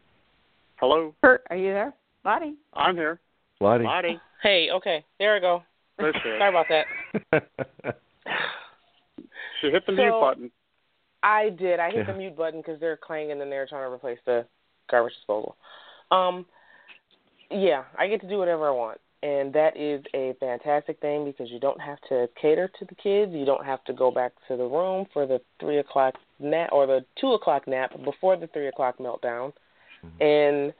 Hello, 0.78 1.14
Kurt, 1.22 1.42
are 1.50 1.56
you 1.56 1.72
there? 1.72 1.94
Lottie. 2.24 2.54
I'm 2.74 2.96
here. 2.96 3.18
Lottie. 3.60 3.84
Lottie. 3.84 4.20
Hey, 4.42 4.68
okay, 4.70 5.04
there 5.18 5.34
we 5.34 5.40
go. 5.40 5.62
There 5.98 6.12
she 6.12 6.20
Sorry 6.38 6.48
about 6.48 6.66
that. 6.68 7.96
She 9.62 9.70
hit 9.70 9.86
the 9.86 9.92
So- 9.92 10.02
mute 10.02 10.20
button. 10.20 10.50
I 11.22 11.48
did. 11.48 11.80
I 11.80 11.86
hit 11.90 12.06
Yeah. 12.06 12.12
the 12.12 12.18
mute 12.18 12.36
button 12.36 12.60
because 12.60 12.78
they're 12.78 12.98
clanging 12.98 13.40
and 13.40 13.50
they're 13.50 13.66
trying 13.66 13.88
to 13.88 13.92
replace 13.92 14.18
the 14.26 14.46
garbage 14.90 15.14
disposal. 15.14 15.56
Um, 16.10 16.44
yeah, 17.50 17.84
I 17.98 18.06
get 18.06 18.20
to 18.20 18.28
do 18.28 18.36
whatever 18.38 18.68
I 18.68 18.72
want, 18.72 19.00
and 19.22 19.50
that 19.54 19.74
is 19.78 20.04
a 20.12 20.34
fantastic 20.34 21.00
thing 21.00 21.24
because 21.24 21.50
you 21.50 21.58
don't 21.58 21.80
have 21.80 21.98
to 22.10 22.28
cater 22.40 22.68
to 22.78 22.84
the 22.84 22.94
kids. 22.96 23.32
You 23.32 23.46
don't 23.46 23.64
have 23.64 23.82
to 23.84 23.94
go 23.94 24.10
back 24.10 24.32
to 24.48 24.56
the 24.58 24.64
room 24.66 25.06
for 25.14 25.26
the 25.26 25.40
three 25.58 25.78
o'clock 25.78 26.16
nap 26.38 26.68
or 26.70 26.86
the 26.86 27.04
two 27.18 27.32
o'clock 27.32 27.66
nap 27.66 27.92
before 28.04 28.36
the 28.36 28.48
three 28.48 28.66
o'clock 28.68 28.98
meltdown, 28.98 29.54
and 30.20 30.72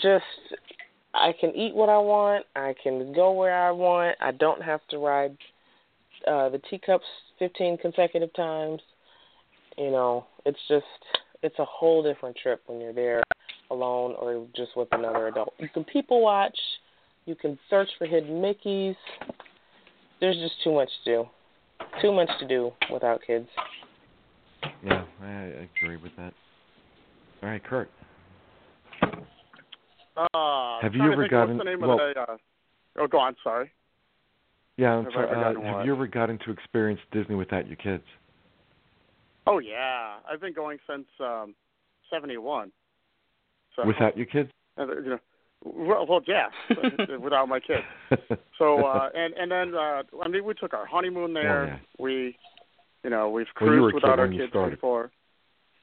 just 0.00 0.24
I 1.14 1.32
can 1.38 1.54
eat 1.54 1.74
what 1.74 1.88
I 1.88 1.98
want. 1.98 2.46
I 2.54 2.74
can 2.82 3.12
go 3.12 3.32
where 3.32 3.66
I 3.66 3.70
want. 3.70 4.16
I 4.20 4.32
don't 4.32 4.62
have 4.62 4.80
to 4.90 4.98
ride 4.98 5.36
uh 6.26 6.48
the 6.50 6.60
teacups 6.70 7.06
15 7.38 7.78
consecutive 7.78 8.32
times. 8.34 8.80
You 9.76 9.90
know, 9.90 10.26
it's 10.44 10.58
just 10.68 10.84
it's 11.42 11.58
a 11.58 11.64
whole 11.64 12.02
different 12.02 12.36
trip 12.36 12.62
when 12.66 12.80
you're 12.80 12.92
there 12.92 13.22
alone 13.70 14.14
or 14.18 14.46
just 14.54 14.76
with 14.76 14.88
another 14.92 15.28
adult. 15.28 15.54
You 15.58 15.68
can 15.68 15.84
people 15.84 16.22
watch, 16.22 16.56
you 17.26 17.34
can 17.34 17.58
search 17.68 17.88
for 17.98 18.06
hidden 18.06 18.42
Mickeys. 18.42 18.96
There's 20.20 20.36
just 20.36 20.54
too 20.62 20.72
much 20.72 20.90
to 21.04 21.10
do. 21.10 21.24
Too 22.02 22.12
much 22.12 22.28
to 22.40 22.46
do 22.46 22.72
without 22.92 23.20
kids. 23.26 23.48
yeah, 24.84 25.04
I, 25.22 25.26
I 25.26 25.68
agree 25.76 25.96
with 25.96 26.12
that. 26.18 26.34
All 27.42 27.48
right, 27.48 27.62
Kurt. 27.64 27.90
Uh, 30.16 30.80
Have 30.80 30.94
you 30.94 31.10
ever 31.12 31.28
gotten- 31.28 31.56
What's 31.56 31.66
the 31.66 31.70
name 31.70 31.80
well- 31.80 31.92
of 31.92 31.98
the? 32.14 32.20
Uh, 32.20 32.36
oh, 32.98 33.06
go 33.06 33.18
on. 33.18 33.36
Sorry. 33.42 33.70
Yeah, 34.76 34.94
I'm 34.94 35.04
Have 35.04 35.12
sorry. 35.12 35.28
Uh, 35.28 35.60
have 35.60 35.86
you 35.86 35.92
ever 35.92 36.06
gotten 36.06 36.38
to 36.38 36.50
experience 36.50 37.00
Disney 37.12 37.34
without 37.34 37.66
your 37.66 37.76
kids? 37.76 38.04
Oh 39.46 39.58
yeah, 39.58 40.16
I've 40.30 40.40
been 40.40 40.52
going 40.54 40.78
since 40.88 41.06
um 41.20 41.54
'71. 42.10 42.72
So 43.76 43.86
Without 43.86 44.16
your 44.16 44.26
kids? 44.26 44.50
uh, 44.78 44.86
you 44.86 45.10
know, 45.10 45.18
well, 45.64 46.06
well, 46.06 46.20
yeah, 46.26 46.48
without 47.18 47.48
my 47.48 47.60
kids. 47.60 47.84
So 48.58 48.84
uh 48.86 49.08
and 49.14 49.34
and 49.34 49.50
then 49.50 49.74
uh 49.74 50.02
I 50.22 50.28
mean 50.28 50.44
we 50.44 50.54
took 50.54 50.72
our 50.74 50.86
honeymoon 50.86 51.32
there. 51.34 51.62
Oh, 51.62 51.66
yeah. 51.66 51.78
We 51.98 52.36
you 53.04 53.10
know, 53.10 53.30
we've 53.30 53.46
Well, 53.60 53.74
you 53.74 53.80
were 53.82 53.88
a 53.88 53.92
cruised 53.92 54.02
kid 54.04 54.08
without 54.08 54.18
our 54.18 54.28
kids 54.28 54.52
before. 54.70 55.10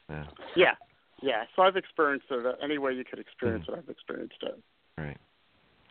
yeah. 0.09 0.25
Yeah. 0.55 0.75
Yeah. 1.21 1.43
So 1.55 1.63
I've 1.63 1.75
experienced 1.75 2.27
it 2.29 2.45
uh, 2.45 2.53
any 2.63 2.77
way 2.77 2.93
you 2.93 3.03
could 3.03 3.19
experience 3.19 3.65
Mm-hmm. 3.65 3.79
it, 3.79 3.83
I've 3.83 3.89
experienced 3.89 4.41
it. 4.43 4.59
Right. 4.97 5.17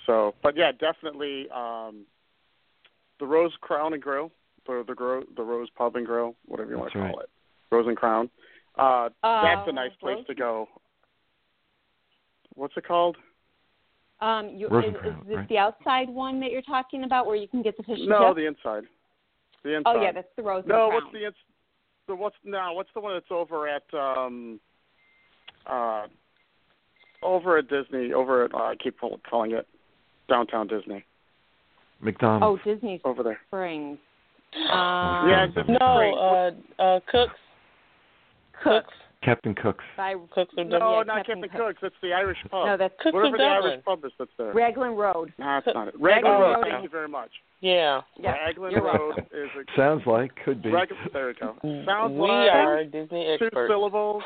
So 0.06 0.35
but 0.42 0.56
yeah, 0.56 0.73
definitely 0.73 1.49
um 1.50 2.04
the 3.18 3.26
Rose 3.26 3.52
Crown 3.61 3.92
and 3.95 4.02
Grill, 4.02 4.30
the 4.66 4.85
the 4.87 4.95
Gro- 4.95 5.25
the 5.37 5.42
Rose 5.42 5.68
Pub 5.71 5.97
and 5.97 6.06
Grill, 6.06 6.35
whatever 6.47 6.71
you 6.71 6.78
want 6.78 6.92
to 6.92 6.99
That's 6.99 7.11
call 7.12 7.21
it. 7.21 7.30
Rose 7.71 7.87
and 7.88 7.97
Crown. 7.97 8.30
Uh 8.76 9.09
that's 9.23 9.66
a 9.66 9.71
Uh, 9.71 9.73
nice 9.73 9.92
place 10.00 10.16
Rose- 10.16 10.26
to 10.26 10.35
go. 10.35 10.68
What's 12.54 12.76
it 12.76 12.87
called? 12.87 13.16
Um, 14.21 14.49
you, 14.56 14.66
is, 14.68 14.73
Rosencrantz, 14.73 15.21
is 15.23 15.26
this 15.28 15.37
right? 15.37 15.49
the 15.50 15.59
outside 15.59 16.09
one 16.09 16.40
that 16.40 16.50
you're 16.50 16.62
talking 16.62 17.04
about, 17.04 17.26
where 17.26 17.37
you 17.37 17.47
can 17.47 17.61
get 17.61 17.76
the 17.76 17.83
fish 17.83 17.99
and 17.99 18.09
No, 18.09 18.33
the 18.33 18.47
inside. 18.47 18.85
The 19.62 19.75
inside. 19.76 19.95
Oh 19.95 20.00
yeah, 20.00 20.11
that's 20.11 20.28
the 20.37 20.42
rose. 20.42 20.64
No, 20.66 20.87
and 20.87 20.95
what's 20.95 21.12
the 21.12 21.26
ins- 21.26 21.35
the 22.09 22.14
what's 22.16 22.37
now? 22.42 22.73
what's 22.75 22.88
the 22.95 23.00
one 23.00 23.12
that's 23.12 23.30
over 23.30 23.68
at 23.68 23.83
um 23.92 24.59
uh 25.68 26.06
over 27.23 27.58
at 27.58 27.68
Disney, 27.68 28.12
over 28.12 28.44
at 28.44 28.54
uh, 28.54 28.58
I 28.58 28.75
keep 28.76 28.96
calling 29.28 29.52
it 29.52 29.66
downtown 30.28 30.66
Disney. 30.68 31.04
McDonald's. 32.00 32.61
Oh, 32.66 32.73
Disney 32.75 33.00
Over 33.04 33.23
there. 33.23 33.40
Springs. 33.49 33.99
Um, 34.54 35.28
Yeah, 35.28 35.46
it's 35.54 35.68
No, 35.68 36.54
uh 36.78 36.82
uh 36.82 37.00
cooks. 37.11 37.32
Cooks. 38.62 38.92
Captain 39.23 39.54
Cook's. 39.54 39.82
By, 39.96 40.14
Cooks 40.32 40.52
of 40.56 40.66
No, 40.68 40.78
Dublin. 40.78 41.06
not 41.08 41.16
Captain 41.26 41.42
Captain 41.42 41.58
Cook. 41.58 41.66
Cook's, 41.68 41.80
it's 41.82 41.96
the 42.02 42.12
Irish 42.12 42.38
pub. 42.50 42.66
no, 42.66 42.76
that's 42.76 42.94
Cooks 43.02 43.14
Whatever 43.14 43.26
of 43.26 43.32
the 43.32 43.38
Dublin. 43.38 43.73
Irish 43.73 43.85
pub 43.85 44.04
is 44.04 44.12
that's 44.18 44.30
there. 44.38 44.52
Raglan 44.52 44.94
Road. 44.94 45.32
No, 45.38 45.46
that's 45.64 45.75
not 45.75 45.88
it. 45.88 45.94
Raglan 45.99 46.30
Raglan 46.32 46.40
Road, 46.40 46.52
Road. 46.54 46.66
thank 46.70 46.82
you 46.85 46.88
very 46.90 47.08
much. 47.08 47.30
Yeah. 47.61 48.02
Yeah, 48.20 48.32
Raglan 48.32 48.73
you're 48.73 48.82
right. 48.85 49.00
Road 49.00 49.18
is 49.32 49.49
a 49.58 49.76
Sounds 49.76 50.02
like 50.06 50.30
could 50.44 50.62
be. 50.62 50.70
Rag- 50.70 50.92
there 51.12 51.26
we 51.28 51.35
go. 51.35 51.56
Sounds 51.87 52.12
we 52.12 52.20
like 52.28 52.50
are 52.52 52.85
Disney 52.85 53.26
experts. 53.26 53.54
two 53.56 53.66
syllables. 53.68 54.23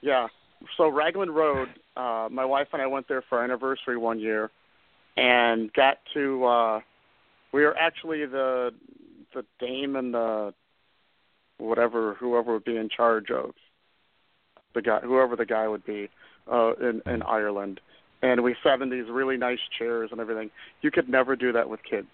Yeah. 0.00 0.28
So 0.76 0.88
Raglan 0.88 1.30
Road, 1.30 1.68
uh, 1.96 2.28
my 2.30 2.44
wife 2.44 2.68
and 2.72 2.82
I 2.82 2.86
went 2.86 3.08
there 3.08 3.22
for 3.28 3.38
our 3.38 3.44
anniversary 3.44 3.96
one 3.96 4.18
year, 4.18 4.50
and 5.16 5.72
got 5.72 5.98
to. 6.14 6.44
uh 6.44 6.80
We 7.52 7.62
were 7.64 7.76
actually 7.76 8.26
the 8.26 8.72
the 9.34 9.44
dame 9.60 9.96
and 9.96 10.14
the 10.14 10.54
whatever 11.58 12.14
whoever 12.14 12.54
would 12.54 12.64
be 12.64 12.76
in 12.76 12.88
charge 12.88 13.30
of 13.30 13.52
the 14.74 14.82
guy 14.82 15.00
whoever 15.00 15.36
the 15.36 15.46
guy 15.46 15.68
would 15.68 15.84
be 15.84 16.08
uh 16.50 16.72
in 16.74 17.02
in 17.06 17.22
Ireland. 17.22 17.80
And 18.22 18.42
we 18.42 18.56
sat 18.62 18.80
in 18.80 18.88
these 18.90 19.08
really 19.10 19.36
nice 19.36 19.58
chairs 19.78 20.08
and 20.10 20.20
everything. 20.20 20.50
You 20.80 20.90
could 20.90 21.08
never 21.08 21.36
do 21.36 21.52
that 21.52 21.68
with 21.68 21.80
kids. 21.88 22.08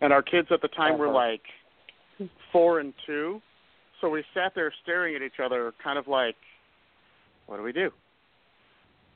And 0.00 0.12
our 0.12 0.22
kids 0.22 0.48
at 0.52 0.62
the 0.62 0.68
time 0.68 0.96
were 0.96 1.08
like 1.08 1.42
4 2.52 2.80
and 2.80 2.94
2 3.06 3.40
so 4.00 4.10
we 4.10 4.24
sat 4.34 4.52
there 4.54 4.72
staring 4.82 5.14
at 5.14 5.22
each 5.22 5.40
other 5.42 5.72
kind 5.82 5.98
of 5.98 6.08
like 6.08 6.36
what 7.52 7.58
do 7.58 7.62
we 7.62 7.72
do 7.72 7.90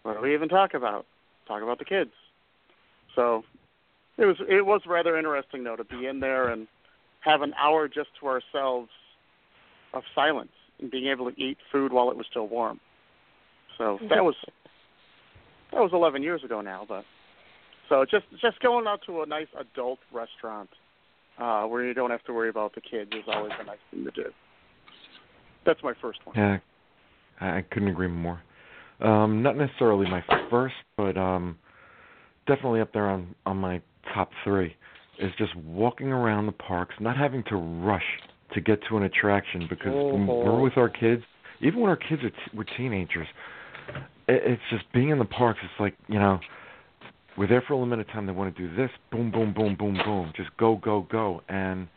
what 0.03 0.15
do 0.15 0.21
we 0.21 0.35
even 0.35 0.49
talk 0.49 0.75
about 0.75 1.07
talk 1.49 1.63
about 1.63 1.79
the 1.79 1.85
kids 1.87 2.11
so 3.15 3.43
it 4.19 4.27
was 4.27 4.37
it 4.47 4.67
was 4.67 4.83
rather 4.87 5.17
interesting 5.17 5.65
though 5.65 5.75
to 5.75 5.85
be 5.85 6.07
in 6.07 6.21
there 6.21 6.51
and 6.51 6.69
have 7.21 7.41
an 7.41 7.55
hour 7.59 7.89
just 7.89 8.11
to 8.21 8.27
ourselves 8.27 8.91
of 9.95 10.03
silence 10.15 10.53
and 10.81 10.91
being 10.91 11.07
able 11.07 11.31
to 11.31 11.43
eat 11.43 11.57
food 11.73 11.93
while 11.93 12.11
it 12.11 12.17
was 12.17 12.27
still 12.31 12.47
warm. 12.47 12.79
So 13.79 13.99
that 14.11 14.23
was 14.23 14.35
that 15.73 15.81
was 15.81 15.91
11 15.93 16.23
years 16.23 16.45
ago 16.45 16.61
now, 16.61 16.85
but 16.87 17.05
so 17.89 18.05
just 18.05 18.27
just 18.41 18.61
going 18.61 18.87
out 18.87 19.01
to 19.07 19.23
a 19.23 19.27
nice 19.27 19.49
adult 19.59 19.99
restaurant 20.13 20.71
uh 21.39 21.65
where 21.65 21.85
you 21.85 21.95
don't 21.95 22.11
have 22.11 22.25
to 22.25 22.33
worry 22.33 22.49
about 22.49 22.75
the 22.75 22.81
kids 22.81 23.11
is 23.13 23.25
always 23.27 23.53
a 23.59 23.65
nice 23.65 23.79
thing 23.91 24.05
to 24.05 24.11
do. 24.11 24.31
That's 25.65 25.83
my 25.83 25.95
first 26.01 26.21
one. 26.25 26.37
Yeah, 26.37 26.59
I 27.41 27.63
couldn't 27.71 27.89
agree 27.89 28.09
more. 28.09 28.43
Um, 29.01 29.43
not 29.43 29.57
necessarily 29.57 30.09
my 30.09 30.23
first, 30.51 30.75
but 30.97 31.17
um, 31.17 31.59
definitely 32.47 32.81
up 32.81 32.93
there 32.93 33.09
on 33.09 33.35
on 33.45 33.59
my 33.59 33.81
top 34.15 34.31
three 34.45 34.75
is 35.19 35.33
just 35.39 35.55
walking 35.57 36.09
around 36.09 36.47
the 36.47 36.53
parks, 36.53 36.95
not 37.01 37.17
having 37.17 37.43
to 37.45 37.57
rush 37.57 38.05
to 38.55 38.61
get 38.61 38.79
to 38.89 38.97
an 38.97 39.03
attraction 39.05 39.67
because 39.69 39.93
when 40.13 40.27
Mm-hmm. 40.27 40.47
we're 40.47 40.61
with 40.61 40.77
our 40.77 40.89
kids, 40.89 41.23
even 41.61 41.81
when 41.81 41.91
our 41.91 41.97
kids 41.97 42.23
are 42.23 42.31
t- 42.31 42.57
were 42.57 42.67
teenagers, 42.77 43.27
it, 44.29 44.43
it's 44.45 44.63
just 44.71 44.85
being 44.93 45.11
in 45.11 45.19
the 45.19 45.25
parks. 45.25 45.61
It's 45.63 45.81
like 45.81 45.95
you 46.09 46.19
know, 46.19 46.39
we're 47.37 47.49
there 47.49 47.63
for 47.67 47.75
a 47.75 47.79
limited 47.79 48.07
time. 48.09 48.27
They 48.27 48.33
want 48.33 48.55
to 48.55 48.69
do 48.69 48.75
this, 48.77 48.91
boom, 49.11 49.31
boom, 49.31 49.53
boom, 49.53 49.77
boom, 49.79 49.99
boom, 50.05 50.33
just 50.37 50.51
go, 50.57 50.77
go, 50.77 51.07
go, 51.11 51.43
and 51.49 51.89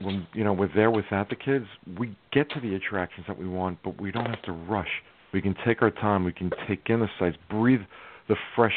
when 0.00 0.26
you 0.34 0.44
know 0.44 0.52
we're 0.52 0.72
there 0.74 0.90
without 0.90 1.28
the 1.28 1.36
kids, 1.36 1.66
we 1.98 2.16
get 2.32 2.50
to 2.50 2.60
the 2.60 2.74
attractions 2.74 3.26
that 3.28 3.38
we 3.38 3.48
want, 3.48 3.78
but 3.82 4.00
we 4.00 4.10
don't 4.10 4.26
have 4.26 4.42
to 4.42 4.52
rush. 4.52 4.90
We 5.32 5.40
can 5.42 5.54
take 5.66 5.82
our 5.82 5.90
time. 5.90 6.24
We 6.24 6.32
can 6.32 6.50
take 6.68 6.82
in 6.86 7.00
the 7.00 7.08
sights, 7.18 7.36
breathe 7.50 7.80
the 8.28 8.36
fresh 8.54 8.74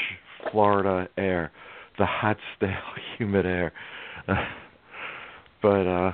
Florida 0.51 1.09
air, 1.17 1.51
the 1.97 2.05
hot, 2.05 2.37
stale, 2.57 2.69
humid 3.17 3.45
air. 3.45 3.71
but 5.61 5.87
uh 5.87 6.11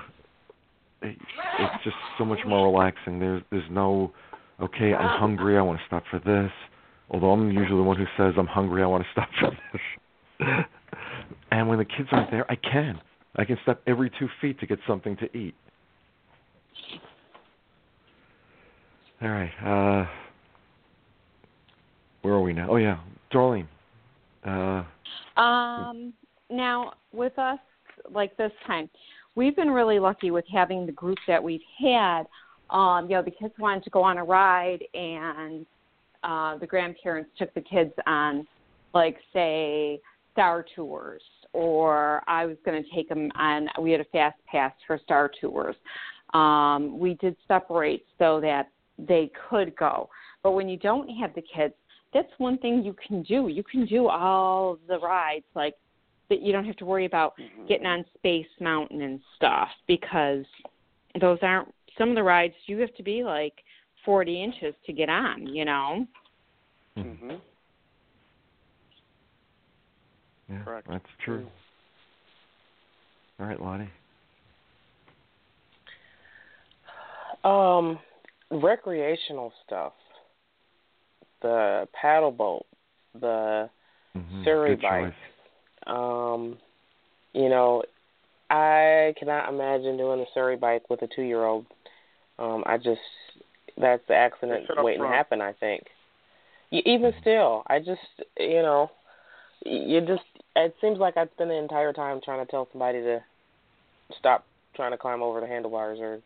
it, 1.01 1.17
it's 1.59 1.83
just 1.83 1.95
so 2.17 2.25
much 2.25 2.39
more 2.47 2.67
relaxing. 2.71 3.19
There's 3.19 3.43
there's 3.51 3.69
no 3.69 4.11
okay, 4.61 4.93
I'm 4.93 5.19
hungry, 5.19 5.57
I 5.57 5.61
want 5.61 5.79
to 5.79 5.85
stop 5.85 6.03
for 6.09 6.19
this. 6.19 6.51
Although 7.09 7.31
I'm 7.31 7.51
usually 7.51 7.77
the 7.77 7.83
one 7.83 7.97
who 7.97 8.05
says 8.17 8.33
I'm 8.37 8.47
hungry, 8.47 8.81
I 8.81 8.87
want 8.87 9.03
to 9.03 9.09
stop 9.11 9.29
for 9.39 9.51
this. 9.71 10.47
and 11.51 11.67
when 11.67 11.77
the 11.77 11.85
kids 11.85 12.09
aren't 12.11 12.31
there, 12.31 12.49
I 12.51 12.55
can. 12.55 12.99
I 13.37 13.45
can 13.45 13.57
step 13.63 13.81
every 13.85 14.11
two 14.17 14.29
feet 14.41 14.59
to 14.59 14.67
get 14.67 14.79
something 14.87 15.17
to 15.17 15.37
eat. 15.37 15.55
All 19.21 19.29
right. 19.29 19.51
Uh, 19.63 20.07
where 22.21 22.33
are 22.33 22.41
we 22.41 22.53
now? 22.53 22.69
Oh 22.69 22.77
yeah, 22.77 22.99
Darlene. 23.33 23.67
Uh, 24.45 24.83
Um, 25.39 26.13
now 26.49 26.93
with 27.11 27.37
us, 27.39 27.59
like 28.11 28.35
this 28.37 28.51
time, 28.67 28.89
we've 29.35 29.55
been 29.55 29.71
really 29.71 29.99
lucky 29.99 30.31
with 30.31 30.45
having 30.51 30.85
the 30.85 30.91
group 30.91 31.17
that 31.27 31.43
we've 31.43 31.61
had. 31.79 32.23
Um, 32.69 33.09
you 33.09 33.15
know, 33.15 33.21
the 33.21 33.31
kids 33.31 33.53
wanted 33.59 33.83
to 33.83 33.89
go 33.89 34.01
on 34.01 34.17
a 34.17 34.23
ride, 34.23 34.83
and 34.93 35.65
uh, 36.23 36.57
the 36.57 36.67
grandparents 36.67 37.29
took 37.37 37.53
the 37.53 37.61
kids 37.61 37.93
on, 38.07 38.47
like 38.93 39.17
say, 39.33 39.99
Star 40.33 40.65
Tours, 40.75 41.21
or 41.55 42.21
I 42.27 42.45
was 42.45 42.57
going 42.65 42.83
to 42.83 42.89
take 42.93 43.07
them 43.07 43.31
on. 43.35 43.67
We 43.81 43.91
had 43.91 44.01
a 44.01 44.05
fast 44.05 44.37
pass 44.45 44.73
for 44.85 44.99
Star 45.03 45.31
Tours. 45.39 45.75
Um, 46.33 46.99
we 46.99 47.13
did 47.15 47.35
separate 47.47 48.05
so 48.19 48.41
that 48.41 48.69
they 48.99 49.31
could 49.49 49.75
go. 49.75 50.09
But 50.43 50.51
when 50.51 50.67
you 50.67 50.77
don't 50.77 51.07
have 51.09 51.33
the 51.33 51.41
kids, 51.41 51.73
that's 52.13 52.31
one 52.37 52.57
thing 52.57 52.83
you 52.83 52.95
can 53.07 53.23
do. 53.23 53.47
You 53.47 53.63
can 53.63 53.85
do 53.85 54.07
all 54.07 54.77
the 54.87 54.99
rides 54.99 55.45
like 55.55 55.75
that 56.29 56.41
you 56.41 56.51
don't 56.51 56.65
have 56.65 56.77
to 56.77 56.85
worry 56.85 57.05
about 57.05 57.33
getting 57.67 57.85
on 57.85 58.03
Space 58.17 58.47
Mountain 58.59 59.01
and 59.01 59.19
stuff 59.35 59.69
because 59.87 60.45
those 61.21 61.37
aren't 61.41 61.73
some 61.97 62.09
of 62.09 62.15
the 62.15 62.23
rides 62.23 62.53
you 62.65 62.79
have 62.79 62.93
to 62.95 63.03
be 63.03 63.23
like 63.23 63.53
40 64.03 64.43
inches 64.43 64.73
to 64.85 64.93
get 64.93 65.09
on, 65.09 65.47
you 65.47 65.65
know. 65.65 66.05
hmm 66.97 67.35
yeah, 70.49 70.63
Correct. 70.63 70.87
that's 70.89 71.05
true. 71.23 71.45
All 73.39 73.45
right, 73.47 73.61
Lottie. 73.61 73.89
Um, 77.43 77.99
recreational 78.51 79.51
stuff. 79.65 79.93
The 81.41 81.87
paddle 81.99 82.31
boat, 82.31 82.65
the 83.19 83.69
Mm-hmm. 84.17 84.43
Surrey 84.45 84.75
Good 84.77 84.81
bike. 84.81 85.03
choice. 85.07 85.13
um, 85.87 86.57
you 87.33 87.49
know, 87.49 87.83
I 88.49 89.13
cannot 89.19 89.49
imagine 89.49 89.97
doing 89.97 90.21
a 90.21 90.25
Surrey 90.33 90.55
bike 90.55 90.89
with 90.89 91.01
a 91.01 91.07
two-year-old. 91.13 91.65
Um, 92.39 92.63
I 92.65 92.77
just 92.77 93.01
that's 93.77 94.01
the 94.07 94.15
accident 94.15 94.67
waiting 94.77 95.01
to 95.01 95.07
happen. 95.09 95.41
I 95.41 95.51
think. 95.51 95.83
Y- 96.71 96.81
Even 96.85 97.13
still, 97.19 97.63
I 97.67 97.79
just 97.79 97.99
you 98.39 98.61
know, 98.61 98.89
y- 98.89 99.04
you 99.65 100.01
just 100.01 100.23
it 100.55 100.75
seems 100.79 100.99
like 100.99 101.17
I 101.17 101.25
spend 101.33 101.49
the 101.49 101.55
entire 101.55 101.91
time 101.91 102.21
trying 102.23 102.45
to 102.45 102.49
tell 102.49 102.67
somebody 102.71 103.01
to 103.01 103.23
stop 104.17 104.45
trying 104.75 104.91
to 104.91 104.97
climb 104.97 105.21
over 105.21 105.41
the 105.41 105.47
handlebars 105.47 105.99
or 105.99 106.19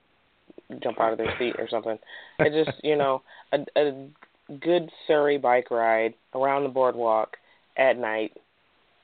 jump 0.82 1.00
out 1.00 1.12
of 1.12 1.18
their 1.18 1.34
seat 1.40 1.56
or 1.58 1.68
something. 1.70 1.98
It 2.40 2.66
just 2.66 2.78
you 2.84 2.96
know 2.96 3.22
a, 3.52 3.60
a 3.76 4.08
good 4.62 4.90
Surrey 5.08 5.38
bike 5.38 5.72
ride 5.72 6.14
around 6.36 6.64
the 6.64 6.70
boardwalk 6.70 7.38
at 7.78 7.98
night 7.98 8.34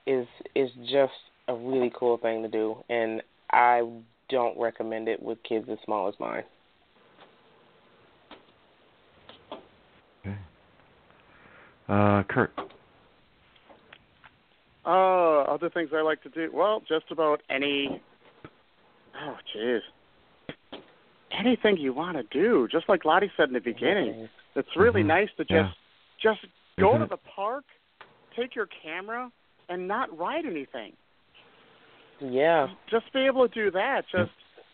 is 0.05 0.27
is 0.53 0.69
just 0.89 1.13
a 1.47 1.55
really 1.55 1.91
cool 1.97 2.17
thing 2.17 2.41
to 2.43 2.49
do, 2.49 2.77
and 2.89 3.21
I 3.51 3.81
don't 4.29 4.59
recommend 4.59 5.07
it 5.07 5.21
with 5.21 5.41
kids 5.43 5.67
as 5.71 5.77
small 5.85 6.07
as 6.07 6.15
mine. 6.19 6.43
Okay. 10.25 10.37
Uh, 11.87 12.23
Kurt. 12.23 12.51
Uh, 14.85 15.41
other 15.41 15.69
things 15.69 15.89
I 15.95 16.01
like 16.01 16.21
to 16.23 16.29
do. 16.29 16.51
Well, 16.53 16.81
just 16.87 17.05
about 17.09 17.41
any. 17.49 18.01
Oh, 19.19 19.37
jeez. 19.55 19.79
Anything 21.31 21.77
you 21.77 21.91
want 21.91 22.17
to 22.17 22.23
do, 22.23 22.67
just 22.71 22.87
like 22.87 23.03
Lottie 23.03 23.31
said 23.35 23.47
in 23.47 23.53
the 23.53 23.59
beginning. 23.59 24.29
It's 24.55 24.75
really 24.75 25.01
Mhm. 25.03 25.07
nice 25.07 25.29
to 25.37 25.43
just 25.43 25.51
Yeah. 25.51 25.71
just 26.19 26.45
go 26.77 26.89
Isn't 26.89 27.01
to 27.01 27.07
the 27.07 27.17
park, 27.17 27.65
take 28.35 28.55
your 28.55 28.67
camera, 28.67 29.31
and 29.69 29.87
not 29.87 30.15
ride 30.17 30.45
anything. 30.45 30.95
Yeah. 32.19 32.69
Just 32.87 33.11
be 33.11 33.25
able 33.25 33.47
to 33.47 33.53
do 33.53 33.71
that. 33.71 34.07
Just 34.07 34.31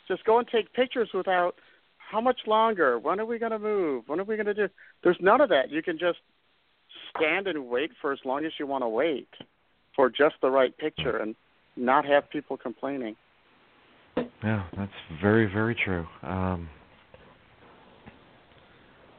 just 0.07 0.25
go 0.25 0.39
and 0.39 0.47
take 0.47 0.73
pictures 0.73 1.13
without. 1.13 1.55
How 1.97 2.19
much 2.19 2.45
longer? 2.45 2.99
When 2.99 3.21
are 3.21 3.25
we 3.25 3.39
going 3.39 3.53
to 3.53 3.59
move? 3.59 4.09
When 4.09 4.19
are 4.19 4.25
we 4.25 4.35
going 4.35 4.47
to 4.47 4.53
do? 4.53 4.69
There's 5.01 5.19
none 5.21 5.39
of 5.39 5.47
that. 5.47 5.69
You 5.69 5.81
can 5.81 5.97
just 5.97 6.19
stand 7.09 7.47
and 7.47 7.69
wait 7.69 7.95
for 8.01 8.11
as 8.11 8.25
long 8.25 8.43
as 8.43 8.59
you 8.59 8.67
want 8.67 8.83
to 8.83 8.89
wait 8.89 9.29
for 10.01 10.09
just 10.09 10.33
the 10.41 10.49
right 10.49 10.75
picture 10.79 11.17
and 11.17 11.35
not 11.75 12.03
have 12.05 12.27
people 12.31 12.57
complaining. 12.57 13.15
Yeah, 14.43 14.63
that's 14.75 14.91
very, 15.21 15.45
very 15.45 15.75
true. 15.75 16.07
Um, 16.23 16.67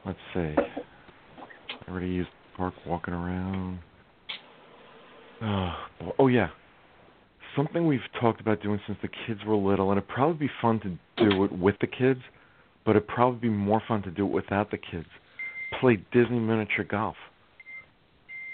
let's 0.05 0.19
see. 0.33 0.39
I 0.57 1.89
already 1.89 2.09
used 2.09 2.27
the 2.27 2.57
park 2.57 2.73
walking 2.85 3.13
around. 3.13 3.79
Oh, 5.41 5.73
oh 6.19 6.27
yeah. 6.27 6.49
Something 7.55 7.87
we've 7.87 8.01
talked 8.19 8.41
about 8.41 8.61
doing 8.61 8.81
since 8.85 8.97
the 9.01 9.09
kids 9.25 9.39
were 9.47 9.55
little, 9.55 9.89
and 9.89 9.97
it'd 9.97 10.09
probably 10.09 10.47
be 10.47 10.53
fun 10.61 10.81
to 10.81 10.89
do 11.29 11.45
it 11.45 11.51
with 11.57 11.75
the 11.79 11.87
kids, 11.87 12.19
but 12.85 12.97
it'd 12.97 13.07
probably 13.07 13.39
be 13.39 13.55
more 13.55 13.81
fun 13.87 14.01
to 14.03 14.11
do 14.11 14.25
it 14.25 14.31
without 14.33 14.69
the 14.69 14.77
kids. 14.77 15.07
Play 15.79 16.03
Disney 16.11 16.39
miniature 16.39 16.83
golf. 16.83 17.15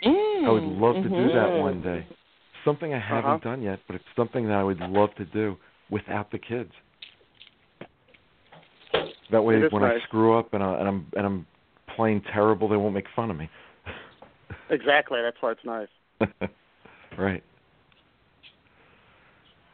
Mm, 0.06 0.46
I 0.46 0.50
would 0.52 0.62
love 0.62 0.94
to 0.94 1.10
do 1.10 1.34
that 1.34 1.58
one 1.60 1.82
day. 1.82 2.06
Something 2.66 2.94
I 2.94 3.00
haven't 3.00 3.32
Uh-huh. 3.32 3.50
done 3.50 3.62
yet, 3.62 3.80
but 3.88 3.96
it's 3.96 4.06
something 4.16 4.48
that 4.48 4.58
I 4.58 4.64
would 4.64 4.80
love 4.80 5.14
to 5.16 5.26
do 5.26 5.58
without 5.90 6.30
the 6.32 6.38
kids. 6.38 6.72
That 9.32 9.44
way, 9.44 9.56
It 9.56 9.66
is 9.66 9.72
when 9.72 9.84
I 9.84 10.00
screw 10.02 10.38
up 10.38 10.54
and, 10.54 10.64
I, 10.64 10.80
and 10.80 10.88
I'm 10.88 11.12
and 11.16 11.26
I'm 11.26 11.48
playing 11.96 12.22
terrible, 12.34 12.68
they 12.68 12.78
won't 12.78 12.94
make 12.94 13.08
fun 13.16 13.32
of 13.32 13.38
me. 13.38 13.50
Exactly. 14.72 15.20
That's 15.22 15.38
why 15.42 15.52
it's 15.52 15.66
nice. 15.66 15.88
right. 17.18 17.44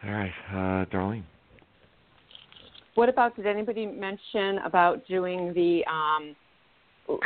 All 0.03 0.11
right, 0.11 0.31
uh, 0.51 0.85
Darlene. 0.85 1.23
What 2.95 3.09
about 3.09 3.35
did 3.35 3.45
anybody 3.45 3.85
mention 3.85 4.59
about 4.59 5.05
doing 5.07 5.53
the 5.53 5.83
um 5.91 6.35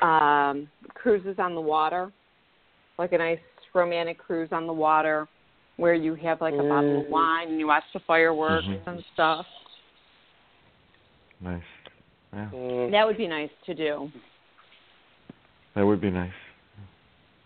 um 0.02 0.68
cruises 0.96 1.36
on 1.38 1.54
the 1.54 1.62
water? 1.62 2.12
Like 2.98 3.14
a 3.14 3.20
nice 3.20 3.40
romantic 3.76 4.18
cruise 4.18 4.50
on 4.52 4.66
the 4.66 4.74
water 4.74 5.28
where 5.80 5.94
you 5.94 6.14
have 6.16 6.42
like 6.42 6.54
a 6.54 6.58
bottle 6.58 7.00
of 7.00 7.06
Mhm. 7.06 7.10
wine 7.10 7.48
and 7.50 7.60
you 7.60 7.68
watch 7.68 7.86
the 7.94 8.00
fireworks 8.02 8.66
Mhm. 8.68 8.88
and 8.88 9.06
stuff. 9.14 9.48
Nice. 11.40 11.64
Yeah, 12.34 12.50
Mm. 12.52 12.92
That 12.92 13.08
would 13.08 13.18
be 13.18 13.28
nice 13.28 13.50
to 13.66 13.74
do. 13.74 14.12
that 15.76 15.86
would 15.86 16.02
be 16.02 16.12
nice. 16.12 16.34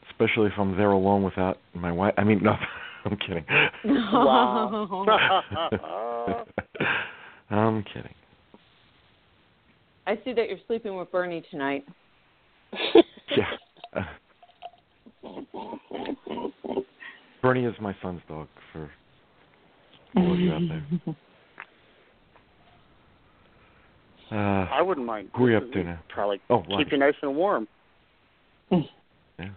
Especially 0.10 0.48
if 0.48 0.58
I'm 0.58 0.76
there 0.76 0.92
alone 0.92 1.24
without 1.24 1.60
my 1.74 1.92
wife. 1.92 2.14
I 2.18 2.24
mean, 2.24 2.42
no, 2.42 2.58
I'm 3.06 3.18
kidding. 3.18 3.46
Wow. 3.86 4.88
I'm 7.50 7.84
kidding. 7.84 8.14
I 10.08 10.18
see 10.24 10.34
that 10.34 10.50
you're 10.50 10.60
sleeping 10.68 10.96
with 10.98 11.12
Bernie 11.12 11.42
tonight. 11.52 11.86
yeah. 13.38 14.06
Bernie 17.44 17.66
is 17.66 17.76
my 17.82 17.94
son's 18.02 18.22
dog 18.30 18.48
for 18.72 18.90
all 20.16 20.34
of 20.34 20.40
you 20.40 20.54
out 20.54 20.62
there. 20.70 21.16
Uh, 24.32 24.68
I 24.74 24.82
wouldn't 24.82 25.06
mind. 25.06 25.30
Who 25.36 25.46
are 25.46 25.52
you 25.52 25.58
up 25.58 25.72
to 25.74 25.84
now? 25.84 26.00
Probably 26.10 26.42
Oh, 26.50 26.64
keep 26.78 26.92
you 26.92 26.98
nice 26.98 27.14
and 27.22 27.36
warm. 27.36 27.68
Yeah. 29.40 29.50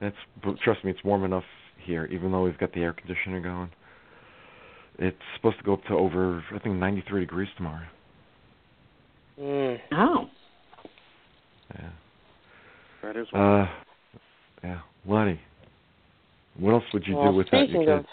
That's 0.00 0.16
trust 0.64 0.84
me, 0.84 0.90
it's 0.90 1.04
warm 1.04 1.24
enough 1.24 1.44
here, 1.84 2.06
even 2.06 2.32
though 2.32 2.42
we've 2.42 2.58
got 2.58 2.72
the 2.72 2.80
air 2.80 2.92
conditioner 2.92 3.40
going. 3.40 3.70
It's 4.98 5.16
supposed 5.36 5.56
to 5.58 5.62
go 5.64 5.74
up 5.74 5.84
to 5.84 5.94
over 5.94 6.44
I 6.52 6.58
think 6.58 6.74
93 6.76 7.20
degrees 7.20 7.48
tomorrow. 7.56 7.86
Mm. 9.40 9.78
Oh. 9.92 10.24
Yeah. 11.76 11.90
That 13.04 13.16
is 13.16 13.28
warm. 13.32 13.62
Uh, 13.62 13.66
yeah, 14.64 14.80
Lottie. 15.06 15.40
What 16.58 16.72
else 16.72 16.84
would 16.92 17.06
you 17.06 17.16
well, 17.16 17.32
do 17.32 17.38
without 17.38 17.68
speaking 17.68 17.82
your 17.82 17.98
of 17.98 18.06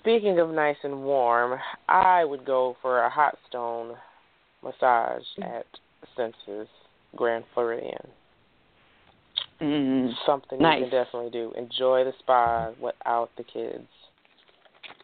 speaking 0.00 0.38
of 0.38 0.50
nice 0.50 0.76
and 0.82 1.02
warm, 1.02 1.58
I 1.88 2.24
would 2.24 2.44
go 2.44 2.76
for 2.80 3.04
a 3.04 3.10
hot 3.10 3.36
stone 3.48 3.94
massage 4.62 5.22
at 5.42 5.66
Senses 6.16 6.68
Grand 7.16 7.44
Floridian. 7.54 8.08
Mm. 9.60 10.12
Something 10.24 10.60
Nice. 10.60 10.78
you 10.78 10.84
can 10.84 11.04
definitely 11.04 11.30
do. 11.30 11.52
Enjoy 11.56 12.04
the 12.04 12.12
spa 12.20 12.70
without 12.80 13.30
the 13.36 13.42
kids. 13.42 13.86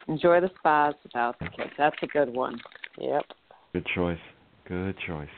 Enjoy 0.06 0.40
the 0.40 0.50
spas 0.58 0.94
without 1.02 1.38
the 1.38 1.48
kids. 1.48 1.70
That's 1.76 1.96
a 2.02 2.06
good 2.06 2.32
one. 2.32 2.60
Yep. 2.98 3.24
Good 3.72 3.86
choice. 3.94 4.18
Good 4.68 4.94
choice. 5.06 5.28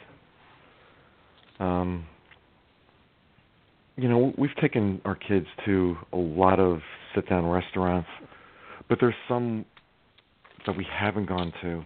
Um, 1.58 2.06
you 3.96 4.09
know, 4.09 4.32
we've 4.37 4.54
taken 4.61 5.00
our 5.04 5.14
kids 5.14 5.46
to 5.64 5.96
a 6.12 6.16
lot 6.16 6.61
of 6.61 6.80
sit-down 7.14 7.46
restaurants, 7.46 8.09
but 8.88 8.98
there's 9.00 9.14
some 9.28 9.64
that 10.66 10.76
we 10.76 10.87
haven't 10.90 11.26
gone 11.26 11.52
to 11.62 11.82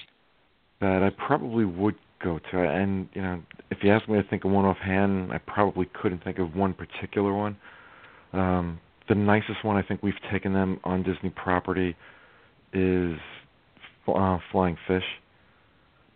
that 0.80 1.02
I 1.02 1.10
probably 1.26 1.64
would 1.64 1.94
go 2.22 2.40
to. 2.50 2.58
And 2.58 3.08
you 3.12 3.22
know, 3.22 3.42
if 3.70 3.78
you 3.82 3.90
ask 3.90 4.08
me 4.08 4.20
to 4.20 4.28
think 4.28 4.44
of 4.44 4.50
one 4.50 4.64
offhand, 4.64 5.32
I 5.32 5.38
probably 5.38 5.88
couldn't 6.00 6.24
think 6.24 6.38
of 6.38 6.54
one 6.54 6.74
particular 6.74 7.34
one. 7.34 7.56
Um, 8.32 8.80
the 9.08 9.14
nicest 9.14 9.64
one 9.64 9.76
I 9.76 9.82
think 9.82 10.02
we've 10.02 10.14
taken 10.32 10.52
them 10.52 10.80
on 10.84 11.02
Disney 11.02 11.30
property 11.30 11.96
is 12.72 13.16
uh, 14.08 14.38
Flying 14.50 14.76
Fish 14.88 15.04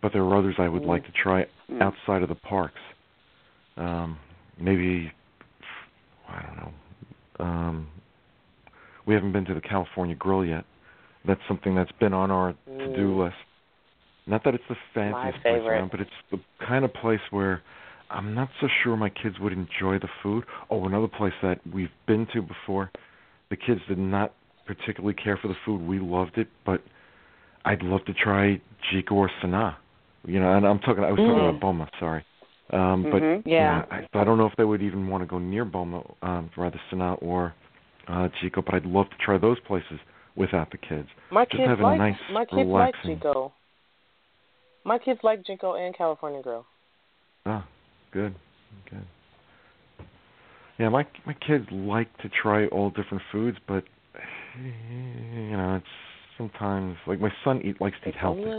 but 0.05 0.13
there 0.13 0.21
are 0.21 0.37
others 0.37 0.53
I 0.59 0.69
would 0.69 0.83
like 0.83 1.03
to 1.07 1.11
try 1.11 1.47
Mm. 1.67 1.81
outside 1.81 2.21
of 2.21 2.29
the 2.29 2.35
parks. 2.35 2.79
Um, 3.75 4.19
maybe 4.59 5.11
I 6.27 6.41
don't 6.41 6.57
know. 6.57 6.71
Um, 7.39 7.87
we 9.05 9.13
haven't 9.13 9.31
been 9.33 9.45
to 9.45 9.53
the 9.53 9.61
California 9.61 10.15
Grill 10.15 10.45
yet. 10.45 10.65
That's 11.27 11.41
something 11.47 11.75
that's 11.75 11.91
been 11.99 12.13
on 12.13 12.31
our 12.31 12.53
to-do 12.79 13.13
Mm. 13.13 13.25
list. 13.25 13.35
Not 14.27 14.43
that 14.43 14.55
it's 14.55 14.63
the 14.67 14.75
fanciest 14.93 15.41
place 15.43 15.61
around, 15.63 15.91
but 15.91 16.01
it's 16.01 16.11
the 16.31 16.39
kind 16.59 16.83
of 16.83 16.93
place 16.93 17.21
where 17.31 17.61
I'm 18.09 18.33
not 18.33 18.49
so 18.59 18.67
sure 18.83 18.95
my 18.95 19.09
kids 19.09 19.39
would 19.39 19.53
enjoy 19.53 19.99
the 19.99 20.07
food. 20.21 20.45
Oh, 20.69 20.85
another 20.85 21.07
place 21.07 21.33
that 21.41 21.59
we've 21.71 21.91
been 22.07 22.25
to 22.33 22.41
before. 22.41 22.91
The 23.49 23.55
kids 23.55 23.81
did 23.87 23.97
not 23.99 24.33
particularly 24.65 25.13
care 25.13 25.37
for 25.37 25.47
the 25.47 25.55
food. 25.65 25.81
We 25.81 25.99
loved 25.99 26.37
it, 26.37 26.47
but 26.65 26.81
I'd 27.65 27.83
love 27.83 28.05
to 28.05 28.13
try 28.13 28.59
Jiko 28.91 29.13
or 29.13 29.29
Sanaa. 29.41 29.75
You 30.27 30.39
know, 30.39 30.55
and 30.55 30.65
I'm 30.67 30.79
talking. 30.79 31.03
I 31.03 31.11
was 31.11 31.19
talking 31.19 31.33
Mm. 31.35 31.49
about 31.49 31.59
Boma. 31.59 31.89
Sorry, 31.99 32.23
um, 32.71 33.03
but 33.11 33.21
Mhm. 33.21 33.43
Yeah. 33.45 33.85
I, 33.91 34.07
I 34.13 34.23
don't 34.23 34.37
know 34.37 34.47
if 34.47 34.55
they 34.57 34.63
would 34.65 34.81
even 34.81 35.07
want 35.07 35.21
to 35.23 35.27
go 35.27 35.37
near 35.39 35.65
Boma, 35.65 36.01
um, 36.21 36.49
rather 36.57 36.79
Sanaa 36.91 37.21
or 37.21 37.53
uh, 38.07 38.29
Jiko. 38.41 38.63
But 38.65 38.75
I'd 38.75 38.85
love 38.85 39.09
to 39.09 39.15
try 39.23 39.37
those 39.37 39.59
places 39.61 39.99
without 40.35 40.71
the 40.71 40.77
kids. 40.77 41.07
My 41.31 41.45
Just 41.45 41.57
kids 41.57 41.69
have 41.69 41.79
a 41.79 41.83
like 41.83 41.97
nice, 41.99 42.15
my 42.31 42.45
kids 42.45 42.51
like 42.53 42.93
relaxing- 42.95 43.19
Jiko. 43.19 43.51
My 44.83 44.99
kids 44.99 45.19
like 45.23 45.43
Jinko 45.45 45.73
and 45.73 45.95
California 45.97 46.41
Grill. 46.43 46.65
Ah, 47.47 47.65
good, 48.11 48.35
good. 48.89 49.05
Yeah, 50.77 50.89
my 50.89 51.05
my 51.25 51.33
kids 51.33 51.65
like 51.71 52.15
to 52.17 52.29
try 52.29 52.67
all 52.67 52.89
different 52.89 53.23
foods, 53.31 53.57
but 53.67 53.83
you 54.61 55.57
know, 55.57 55.75
it's 55.77 55.85
sometimes 56.37 56.97
like 57.07 57.19
my 57.19 57.31
son 57.43 57.61
eat 57.63 57.79
likes 57.81 57.95
to 58.03 58.09
eat 58.09 58.15
healthy. 58.15 58.51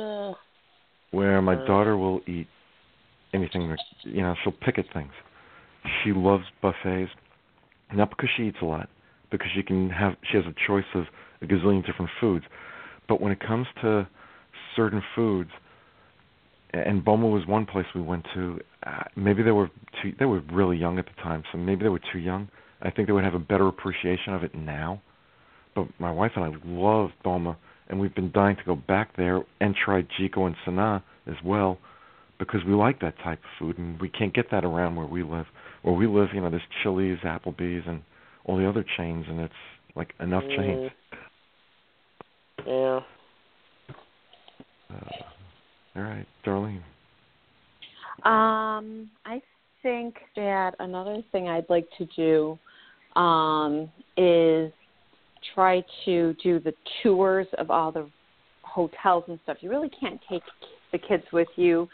where 1.12 1.40
my 1.42 1.54
daughter 1.66 1.96
will 1.96 2.20
eat 2.26 2.48
anything 3.34 3.68
that 3.68 3.78
you 4.02 4.22
know 4.22 4.34
she'll 4.42 4.52
pick 4.52 4.78
at 4.78 4.86
things. 4.92 5.12
She 6.02 6.12
loves 6.12 6.44
buffets 6.62 7.10
not 7.94 8.10
because 8.10 8.28
she 8.36 8.44
eats 8.44 8.58
a 8.62 8.64
lot 8.64 8.88
because 9.30 9.48
she 9.54 9.62
can 9.62 9.90
have 9.90 10.14
she 10.30 10.36
has 10.36 10.46
a 10.46 10.54
choice 10.66 10.84
of 10.94 11.04
a 11.42 11.46
gazillion 11.46 11.84
different 11.84 12.10
foods. 12.20 12.44
But 13.08 13.20
when 13.20 13.32
it 13.32 13.40
comes 13.40 13.66
to 13.82 14.08
certain 14.74 15.02
foods 15.14 15.50
and 16.72 17.04
Boma 17.04 17.28
was 17.28 17.46
one 17.46 17.66
place 17.66 17.86
we 17.94 18.00
went 18.00 18.26
to 18.34 18.60
uh, 18.86 19.04
maybe 19.16 19.42
they 19.42 19.52
were 19.52 19.70
too 20.02 20.12
they 20.18 20.24
were 20.24 20.42
really 20.52 20.76
young 20.76 20.98
at 20.98 21.06
the 21.06 21.22
time 21.22 21.42
so 21.52 21.58
maybe 21.58 21.82
they 21.82 21.88
were 21.88 22.00
too 22.12 22.18
young. 22.18 22.48
I 22.82 22.90
think 22.90 23.08
they 23.08 23.12
would 23.12 23.24
have 23.24 23.34
a 23.34 23.38
better 23.38 23.68
appreciation 23.68 24.34
of 24.34 24.44
it 24.44 24.54
now. 24.54 25.00
But 25.74 25.86
my 25.98 26.10
wife 26.10 26.32
and 26.36 26.44
I 26.44 26.52
love 26.64 27.10
Boma 27.22 27.56
and 27.88 28.00
we've 28.00 28.14
been 28.14 28.32
dying 28.32 28.56
to 28.56 28.64
go 28.64 28.74
back 28.74 29.16
there 29.16 29.42
and 29.60 29.74
try 29.74 30.02
Jiko 30.02 30.46
and 30.46 30.56
Sanaa 30.66 31.02
as 31.26 31.36
well 31.44 31.78
because 32.38 32.60
we 32.64 32.74
like 32.74 33.00
that 33.00 33.14
type 33.22 33.38
of 33.38 33.50
food 33.58 33.78
and 33.78 34.00
we 34.00 34.08
can't 34.08 34.34
get 34.34 34.50
that 34.50 34.64
around 34.64 34.96
where 34.96 35.06
we 35.06 35.22
live. 35.22 35.46
Where 35.82 35.94
we 35.94 36.06
live, 36.06 36.28
you 36.34 36.40
know, 36.40 36.50
there's 36.50 36.62
Chili's, 36.82 37.18
Applebee's, 37.24 37.84
and 37.86 38.02
all 38.44 38.56
the 38.56 38.68
other 38.68 38.84
chains, 38.96 39.24
and 39.28 39.40
it's 39.40 39.54
like 39.94 40.12
enough 40.20 40.42
chains. 40.56 40.90
Mm. 42.66 43.00
Yeah. 43.00 43.00
Uh, 44.94 45.10
all 45.96 46.02
right, 46.02 46.26
Darlene. 46.44 46.82
Um, 48.24 49.10
I 49.24 49.40
think 49.82 50.16
that 50.34 50.74
another 50.80 51.22
thing 51.32 51.48
I'd 51.48 51.68
like 51.68 51.86
to 51.98 52.06
do 52.16 52.58
um, 53.20 53.90
is 54.16 54.72
try 55.54 55.82
to 56.04 56.34
do 56.42 56.58
the 56.60 56.72
tours 57.02 57.46
of 57.58 57.70
all 57.70 57.92
the 57.92 58.08
hotels 58.62 59.24
and 59.28 59.38
stuff. 59.44 59.58
You 59.60 59.70
really 59.70 59.90
can't 60.00 60.20
take 60.28 60.42
the 60.92 60.98
kids 60.98 61.24
with 61.32 61.48
you 61.56 61.88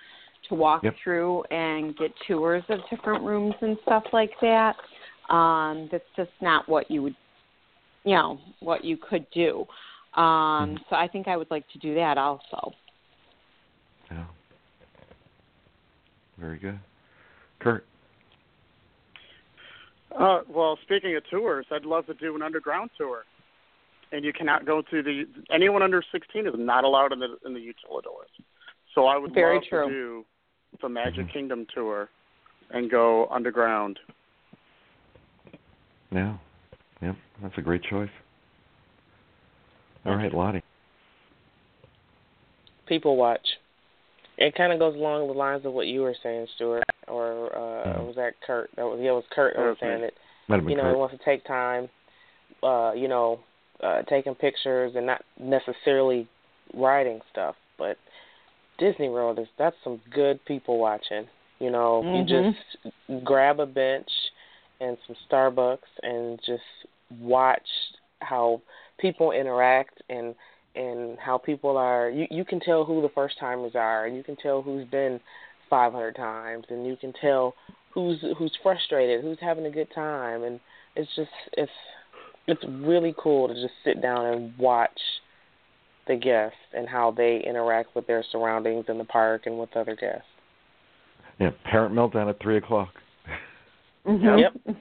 to 0.48 0.54
walk 0.54 0.82
Yep. 0.82 0.96
through 1.02 1.42
and 1.44 1.96
get 1.96 2.12
tours 2.26 2.64
of 2.68 2.80
different 2.90 3.22
rooms 3.24 3.54
and 3.60 3.78
stuff 3.82 4.04
like 4.12 4.32
that. 4.40 4.76
Um, 5.28 5.88
that's 5.90 6.04
just 6.16 6.32
not 6.40 6.68
what 6.68 6.90
you 6.90 7.02
would, 7.02 7.16
you 8.04 8.14
know, 8.14 8.40
what 8.60 8.84
you 8.84 8.96
could 8.96 9.26
do. 9.30 9.66
Um, 10.14 10.78
so 10.90 10.96
I 10.96 11.08
think 11.08 11.28
I 11.28 11.36
would 11.36 11.50
like 11.50 11.66
to 11.70 11.78
do 11.78 11.94
that 11.94 12.18
also. 12.18 12.74
Yeah. 14.10 14.24
Very 16.38 16.58
good. 16.58 16.78
Kurt. 17.60 17.86
Uh, 20.18 20.40
well, 20.48 20.78
speaking 20.82 21.16
of 21.16 21.22
tours, 21.30 21.64
I'd 21.70 21.84
love 21.84 22.06
to 22.06 22.14
do 22.14 22.34
an 22.36 22.42
underground 22.42 22.90
tour. 22.98 23.24
And 24.10 24.24
you 24.24 24.32
cannot 24.34 24.66
go 24.66 24.82
through 24.82 25.04
the 25.04 25.24
anyone 25.50 25.82
under 25.82 26.02
16 26.12 26.46
is 26.46 26.52
not 26.58 26.84
allowed 26.84 27.12
in 27.12 27.18
the 27.18 27.38
in 27.46 27.54
the 27.54 27.60
utilidors. 27.60 28.28
So 28.94 29.06
I 29.06 29.16
would 29.16 29.32
Very 29.32 29.54
love 29.54 29.64
true. 29.70 29.86
to 29.86 29.90
do 29.90 30.24
the 30.80 30.88
Magic 30.88 31.26
Mhm. 31.26 31.32
Kingdom 31.32 31.66
tour 31.66 32.08
and 32.70 32.90
go 32.90 33.26
underground. 33.26 33.98
Yeah. 36.10 36.36
Yep. 37.00 37.16
That's 37.42 37.58
a 37.58 37.62
great 37.62 37.82
choice. 37.82 38.10
All 40.04 40.16
right, 40.16 40.32
Lottie. 40.32 40.62
People 42.86 43.16
watch. 43.16 43.58
It 44.38 44.54
kind 44.54 44.72
of 44.72 44.78
goes 44.78 44.94
along 44.96 45.26
the 45.28 45.34
lines 45.34 45.64
of 45.64 45.72
what 45.72 45.86
you 45.86 46.02
were 46.02 46.14
saying, 46.14 46.46
Stuart, 46.56 46.84
or 47.06 47.54
uh, 47.54 47.94
Mhm. 47.98 48.06
was 48.06 48.16
that 48.16 48.40
Kurt? 48.40 48.70
That 48.76 48.84
was 48.86 48.98
yeah, 49.00 49.10
it 49.10 49.14
was 49.14 49.26
Kurt 49.30 49.54
that 49.54 49.60
That 49.60 49.66
was 49.68 49.76
was 49.76 49.82
me. 49.82 49.88
saying 49.88 50.00
that 50.02 50.14
Might 50.48 50.62
you 50.64 50.76
know 50.76 50.82
Kurt. 50.82 50.92
he 50.94 50.98
wants 50.98 51.16
to 51.16 51.24
take 51.24 51.44
time, 51.44 51.88
uh, 52.62 52.92
you 52.96 53.08
know, 53.08 53.40
uh, 53.80 54.02
taking 54.02 54.34
pictures 54.34 54.96
and 54.96 55.06
not 55.06 55.24
necessarily 55.38 56.26
writing 56.74 57.20
stuff, 57.30 57.56
but 57.76 57.98
Disney 58.78 59.08
World 59.08 59.38
is 59.38 59.46
that's 59.58 59.76
some 59.84 60.00
good 60.12 60.44
people 60.44 60.78
watching. 60.78 61.28
You 61.58 61.70
know, 61.70 62.02
Mhm. 62.04 62.18
you 62.18 62.24
just 62.24 63.24
grab 63.24 63.60
a 63.60 63.66
bench 63.66 64.10
and 64.80 64.96
some 65.06 65.16
Starbucks 65.28 65.88
and 66.02 66.40
just 66.42 66.64
watch 67.20 67.68
how 68.20 68.60
people 68.98 69.32
interact 69.32 70.02
and 70.08 70.34
and 70.74 71.18
how 71.18 71.36
people 71.36 71.76
are 71.76 72.08
you 72.08 72.26
you 72.30 72.44
can 72.44 72.58
tell 72.60 72.84
who 72.84 73.02
the 73.02 73.08
first 73.10 73.38
timers 73.38 73.74
are 73.74 74.06
and 74.06 74.16
you 74.16 74.22
can 74.22 74.36
tell 74.36 74.62
who's 74.62 74.86
been 74.88 75.20
500 75.68 76.16
times 76.16 76.64
and 76.70 76.86
you 76.86 76.96
can 76.96 77.12
tell 77.12 77.54
who's 77.90 78.18
who's 78.38 78.56
frustrated 78.62 79.22
who's 79.22 79.38
having 79.40 79.66
a 79.66 79.70
good 79.70 79.90
time 79.94 80.44
and 80.44 80.60
it's 80.96 81.14
just 81.14 81.30
it's 81.56 81.72
it's 82.46 82.64
really 82.64 83.14
cool 83.18 83.48
to 83.48 83.54
just 83.54 83.74
sit 83.84 84.00
down 84.00 84.26
and 84.26 84.56
watch 84.58 84.98
the 86.06 86.16
guests 86.16 86.58
and 86.72 86.88
how 86.88 87.10
they 87.10 87.42
interact 87.46 87.94
with 87.94 88.06
their 88.06 88.24
surroundings 88.32 88.86
in 88.88 88.98
the 88.98 89.04
park 89.04 89.42
and 89.46 89.58
with 89.58 89.74
other 89.76 89.96
guests. 89.96 90.26
Yeah, 91.38 91.50
parent 91.70 91.94
meltdown 91.94 92.28
at 92.28 92.40
three 92.40 92.56
o'clock. 92.56 92.90
Mm-hmm. 94.06 94.38
Yep. 94.38 94.76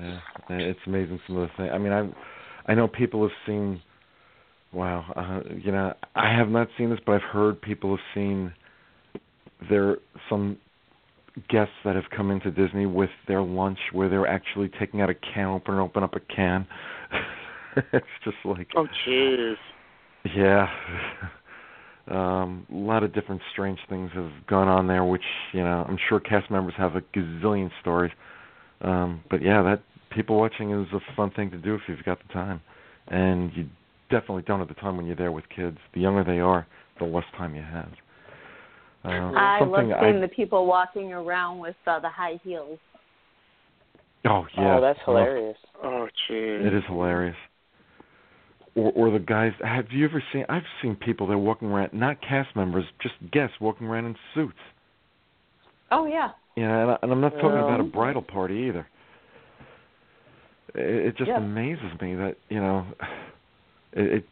Yeah, 0.00 0.20
it's 0.50 0.80
amazing 0.86 1.20
some 1.26 1.36
of 1.38 1.48
the 1.48 1.56
things. 1.56 1.70
I 1.72 1.78
mean, 1.78 1.92
I 1.92 2.08
I 2.70 2.74
know 2.74 2.88
people 2.88 3.22
have 3.22 3.36
seen. 3.46 3.80
Wow, 4.72 5.04
uh, 5.16 5.54
you 5.54 5.72
know, 5.72 5.94
I 6.14 6.34
have 6.36 6.48
not 6.48 6.68
seen 6.76 6.90
this, 6.90 6.98
but 7.06 7.12
I've 7.12 7.22
heard 7.22 7.62
people 7.62 7.90
have 7.90 8.04
seen 8.14 8.52
there 9.70 9.96
some 10.28 10.58
guests 11.48 11.74
that 11.84 11.94
have 11.94 12.04
come 12.14 12.30
into 12.30 12.50
Disney 12.50 12.84
with 12.84 13.10
their 13.28 13.42
lunch 13.42 13.78
where 13.92 14.08
they're 14.08 14.26
actually 14.26 14.70
taking 14.78 15.00
out 15.00 15.08
a 15.08 15.14
can 15.14 15.46
opener, 15.46 15.80
open 15.80 16.02
up 16.02 16.14
a 16.14 16.20
can. 16.20 16.66
it's 17.92 18.06
just 18.24 18.36
like 18.44 18.68
Oh, 18.76 18.86
jeez. 19.06 19.54
yeah. 20.34 20.66
Um, 22.08 22.66
a 22.72 22.76
lot 22.76 23.02
of 23.02 23.12
different 23.12 23.40
strange 23.52 23.80
things 23.88 24.10
have 24.14 24.30
gone 24.46 24.68
on 24.68 24.86
there, 24.86 25.04
which 25.04 25.24
you 25.52 25.60
know 25.60 25.84
I'm 25.88 25.98
sure 26.08 26.20
cast 26.20 26.50
members 26.52 26.74
have 26.78 26.94
a 26.94 27.00
gazillion 27.00 27.68
stories. 27.80 28.12
Um, 28.80 29.24
but 29.28 29.42
yeah, 29.42 29.62
that 29.62 29.82
people 30.10 30.38
watching 30.38 30.70
is 30.70 30.86
a 30.92 31.00
fun 31.16 31.32
thing 31.32 31.50
to 31.50 31.58
do 31.58 31.74
if 31.74 31.80
you've 31.88 32.04
got 32.04 32.18
the 32.24 32.32
time, 32.32 32.60
and 33.08 33.50
you 33.56 33.66
definitely 34.08 34.44
don't 34.46 34.60
have 34.60 34.68
the 34.68 34.74
time 34.74 34.96
when 34.96 35.06
you're 35.06 35.16
there 35.16 35.32
with 35.32 35.44
kids. 35.48 35.78
The 35.94 36.00
younger 36.00 36.22
they 36.22 36.38
are, 36.38 36.66
the 37.00 37.06
less 37.06 37.24
time 37.36 37.56
you 37.56 37.62
have. 37.62 37.90
Uh, 39.04 39.08
I 39.08 39.60
love 39.64 39.72
seeing 39.74 39.92
I, 39.92 40.20
the 40.20 40.28
people 40.28 40.66
walking 40.66 41.12
around 41.12 41.58
with 41.58 41.76
uh, 41.86 41.98
the 42.00 42.08
high 42.08 42.38
heels. 42.44 42.78
Oh 44.28 44.46
yeah, 44.56 44.78
Oh, 44.78 44.80
that's 44.80 44.98
hilarious. 45.04 45.56
Oh, 45.82 46.06
jeez. 46.30 46.66
It 46.66 46.74
is 46.74 46.82
hilarious. 46.88 47.36
Or 48.76 48.92
or 48.94 49.10
the 49.10 49.18
guys. 49.18 49.52
Have 49.64 49.86
you 49.90 50.04
ever 50.04 50.22
seen? 50.32 50.44
I've 50.50 50.62
seen 50.82 50.96
people 50.96 51.26
that 51.28 51.32
are 51.32 51.38
walking 51.38 51.68
around, 51.68 51.94
not 51.94 52.20
cast 52.20 52.54
members, 52.54 52.84
just 53.02 53.14
guests 53.32 53.56
walking 53.58 53.86
around 53.86 54.04
in 54.04 54.16
suits. 54.34 54.58
Oh 55.90 56.06
yeah. 56.06 56.28
You 56.56 56.64
know, 56.68 56.82
and, 56.82 56.90
I, 56.90 56.98
and 57.02 57.12
I'm 57.12 57.20
not 57.20 57.32
talking 57.34 57.58
about 57.58 57.80
a 57.80 57.84
Um, 57.84 57.90
bridal 57.90 58.22
party 58.22 58.66
either. 58.68 58.86
It, 60.74 61.06
it 61.06 61.16
just 61.16 61.28
Yeah. 61.28 61.38
amazes 61.38 62.00
me 62.02 62.14
that 62.16 62.36
you 62.50 62.60
know, 62.60 62.86
it, 63.92 64.12
it's 64.12 64.26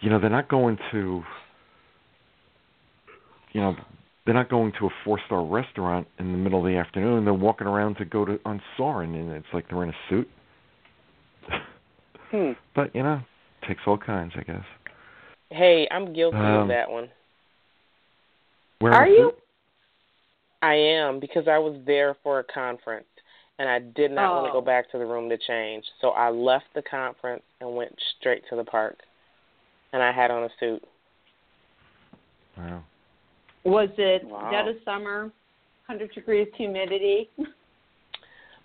you 0.00 0.08
know 0.08 0.18
they're 0.18 0.30
not 0.30 0.48
going 0.48 0.78
to, 0.92 1.22
you 3.52 3.60
know, 3.60 3.76
they're 4.24 4.34
not 4.34 4.48
going 4.48 4.72
to 4.78 4.86
a 4.86 4.90
four 5.04 5.20
star 5.26 5.44
restaurant 5.44 6.06
in 6.18 6.32
the 6.32 6.38
middle 6.38 6.60
of 6.60 6.72
the 6.72 6.78
afternoon. 6.78 7.24
They're 7.24 7.34
walking 7.34 7.66
around 7.66 7.96
to 7.96 8.06
go 8.06 8.24
to 8.24 8.38
on 8.46 8.62
Soarin', 8.78 9.14
and 9.14 9.32
it's 9.32 9.46
like 9.52 9.68
they're 9.68 9.82
in 9.82 9.90
a 9.90 10.00
suit. 10.08 10.28
Hmm. 12.30 12.52
But 12.74 12.94
you 12.94 13.02
know, 13.02 13.20
takes 13.66 13.80
all 13.86 13.98
kinds, 13.98 14.32
I 14.36 14.42
guess. 14.42 14.64
Hey, 15.50 15.86
I'm 15.90 16.12
guilty 16.12 16.36
Um, 16.38 16.62
of 16.62 16.68
that 16.68 16.90
one. 16.90 17.08
Wearing 18.80 18.96
a 18.96 19.00
Are 19.00 19.08
you? 19.08 19.30
suit? 19.30 19.42
I 20.62 20.74
am 20.74 21.20
because 21.20 21.46
I 21.48 21.58
was 21.58 21.76
there 21.84 22.14
for 22.22 22.40
a 22.40 22.44
conference 22.44 23.06
and 23.58 23.68
I 23.68 23.78
did 23.78 24.10
not 24.10 24.34
want 24.34 24.46
to 24.46 24.50
Oh. 24.50 24.54
go 24.54 24.60
back 24.60 24.90
to 24.90 24.98
the 24.98 25.06
room 25.06 25.28
to 25.28 25.38
change. 25.38 25.84
So 26.00 26.10
I 26.10 26.30
left 26.30 26.66
the 26.74 26.82
conference 26.82 27.44
and 27.60 27.76
went 27.76 27.94
straight 28.18 28.42
to 28.48 28.56
the 28.56 28.64
park. 28.64 28.98
And 29.92 30.02
I 30.02 30.10
had 30.12 30.30
on 30.30 30.42
a 30.44 30.50
suit. 30.58 30.82
Wow. 32.58 32.82
Was 33.64 33.90
it 33.98 34.24
Wow. 34.24 34.50
dead 34.50 34.68
of 34.68 34.76
summer, 34.84 35.30
hundred 35.86 36.12
degrees 36.12 36.48
humidity? 36.54 37.30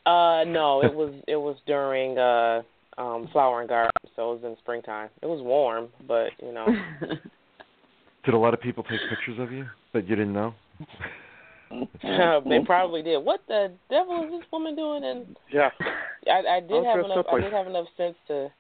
Uh 0.04 0.44
no, 0.48 0.82
it 0.82 0.92
was 0.92 1.14
it 1.28 1.36
was 1.36 1.58
during 1.68 2.18
uh 2.18 2.64
um 2.98 3.28
flower 3.32 3.62
and 3.62 3.70
garden, 3.70 3.92
so 4.16 4.32
it 4.34 4.42
was 4.42 4.44
in 4.44 4.58
springtime. 4.60 5.10
It 5.22 5.26
was 5.28 5.42
warm, 5.42 5.88
but 6.08 6.30
you 6.42 6.52
know 6.54 6.68
Did 8.26 8.34
a 8.36 8.38
lot 8.38 8.54
of 8.54 8.62
people 8.62 8.84
take 8.84 9.00
pictures 9.10 9.40
of 9.40 9.52
you 9.52 9.66
that 9.94 10.08
you 10.08 10.16
didn't 10.16 10.34
know? 10.34 10.54
they 12.04 12.60
probably 12.66 13.02
did. 13.02 13.18
What 13.18 13.40
the 13.48 13.72
devil 13.90 14.24
is 14.26 14.30
this 14.32 14.48
woman 14.52 14.76
doing 14.76 15.04
and 15.04 15.36
Yeah. 15.52 15.70
I, 16.28 16.58
I 16.58 16.60
did 16.60 16.72
I'll 16.72 16.84
have 16.98 17.06
enough. 17.06 17.26
I 17.30 17.34
like- 17.34 17.44
did 17.44 17.54
have 17.54 17.68
enough 17.68 17.88
sense 17.98 18.16
to. 18.28 18.52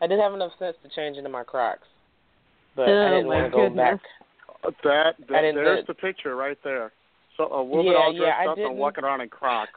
I 0.00 0.06
did 0.06 0.18
have 0.18 0.32
enough 0.32 0.52
sense 0.58 0.76
to 0.82 0.88
change 0.96 1.18
into 1.18 1.28
my 1.28 1.42
Crocs, 1.44 1.86
but 2.74 2.88
Oh, 2.88 3.06
I 3.06 3.10
didn't 3.10 3.26
want 3.26 3.44
to 3.44 3.50
go 3.50 3.68
back. 3.68 4.00
goodness. 4.00 4.00
Uh, 4.64 4.70
That, 4.84 5.14
that 5.28 5.42
there's 5.54 5.80
do- 5.80 5.86
the 5.88 5.94
picture 5.94 6.36
right 6.36 6.56
there. 6.64 6.92
So 7.36 7.44
a 7.52 7.62
woman 7.62 7.92
Yeah, 7.92 7.98
all 7.98 8.12
dressed 8.16 8.38
I 8.40 8.46
up 8.46 8.56
and 8.58 8.78
walking 8.78 9.04
around 9.04 9.20
in 9.20 9.28
Crocs. 9.28 9.70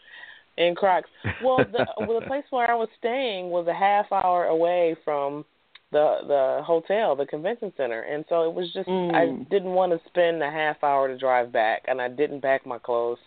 In 0.58 0.76
Crocs. 0.76 1.10
Well, 1.44 1.66
the 1.66 1.86
well, 2.06 2.20
the 2.20 2.28
place 2.28 2.44
where 2.52 2.70
I 2.70 2.76
was 2.76 2.90
staying 3.00 3.50
was 3.50 3.68
a 3.68 3.74
half 3.74 4.12
hour 4.12 4.46
away 4.46 4.96
from 5.04 5.46
the 5.92 6.20
the 6.28 6.64
hotel, 6.64 7.16
the 7.16 7.26
convention 7.26 7.72
center, 7.78 8.02
and 8.02 8.26
so 8.30 8.44
it 8.50 8.54
was 8.54 8.72
just 8.74 8.90
I 8.90 9.26
Mm. 9.28 9.50
didn't 9.50 9.74
want 9.74 9.92
to 9.92 10.00
spend 10.10 10.42
a 10.44 10.52
half 10.52 10.84
hour 10.84 11.08
to 11.08 11.18
drive 11.18 11.52
back, 11.52 11.84
and 11.88 12.02
I 12.02 12.08
didn't 12.08 12.42
pack 12.42 12.66
my 12.66 12.80
clothes, 12.80 13.20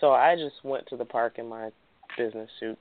so 0.00 0.12
I 0.12 0.36
just 0.36 0.64
went 0.64 0.86
to 0.88 0.96
the 0.96 1.04
park 1.04 1.38
in 1.38 1.48
my 1.48 1.70
business 2.16 2.50
suit. 2.58 2.78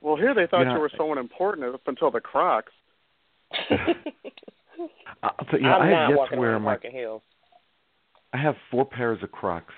Well, 0.00 0.16
here 0.16 0.34
they 0.34 0.46
thought 0.46 0.66
You 0.66 0.72
you 0.74 0.78
were 0.78 0.90
someone 0.96 1.18
important 1.18 1.74
up 1.74 1.86
until 1.86 2.10
the 2.10 2.20
Crocs. 2.20 2.72
I'll 5.22 5.46
tell 5.50 5.60
you, 5.60 5.68
I 5.68 5.76
I'm 5.78 5.88
have 5.88 5.90
not 5.90 6.08
yet 6.10 6.18
walking 6.18 6.36
to 6.36 6.40
wear 6.40 6.52
around 6.52 6.62
my. 6.62 6.78
heels. 6.90 7.22
I 8.32 8.36
have 8.36 8.56
four 8.70 8.84
pairs 8.84 9.22
of 9.22 9.32
Crocs. 9.32 9.74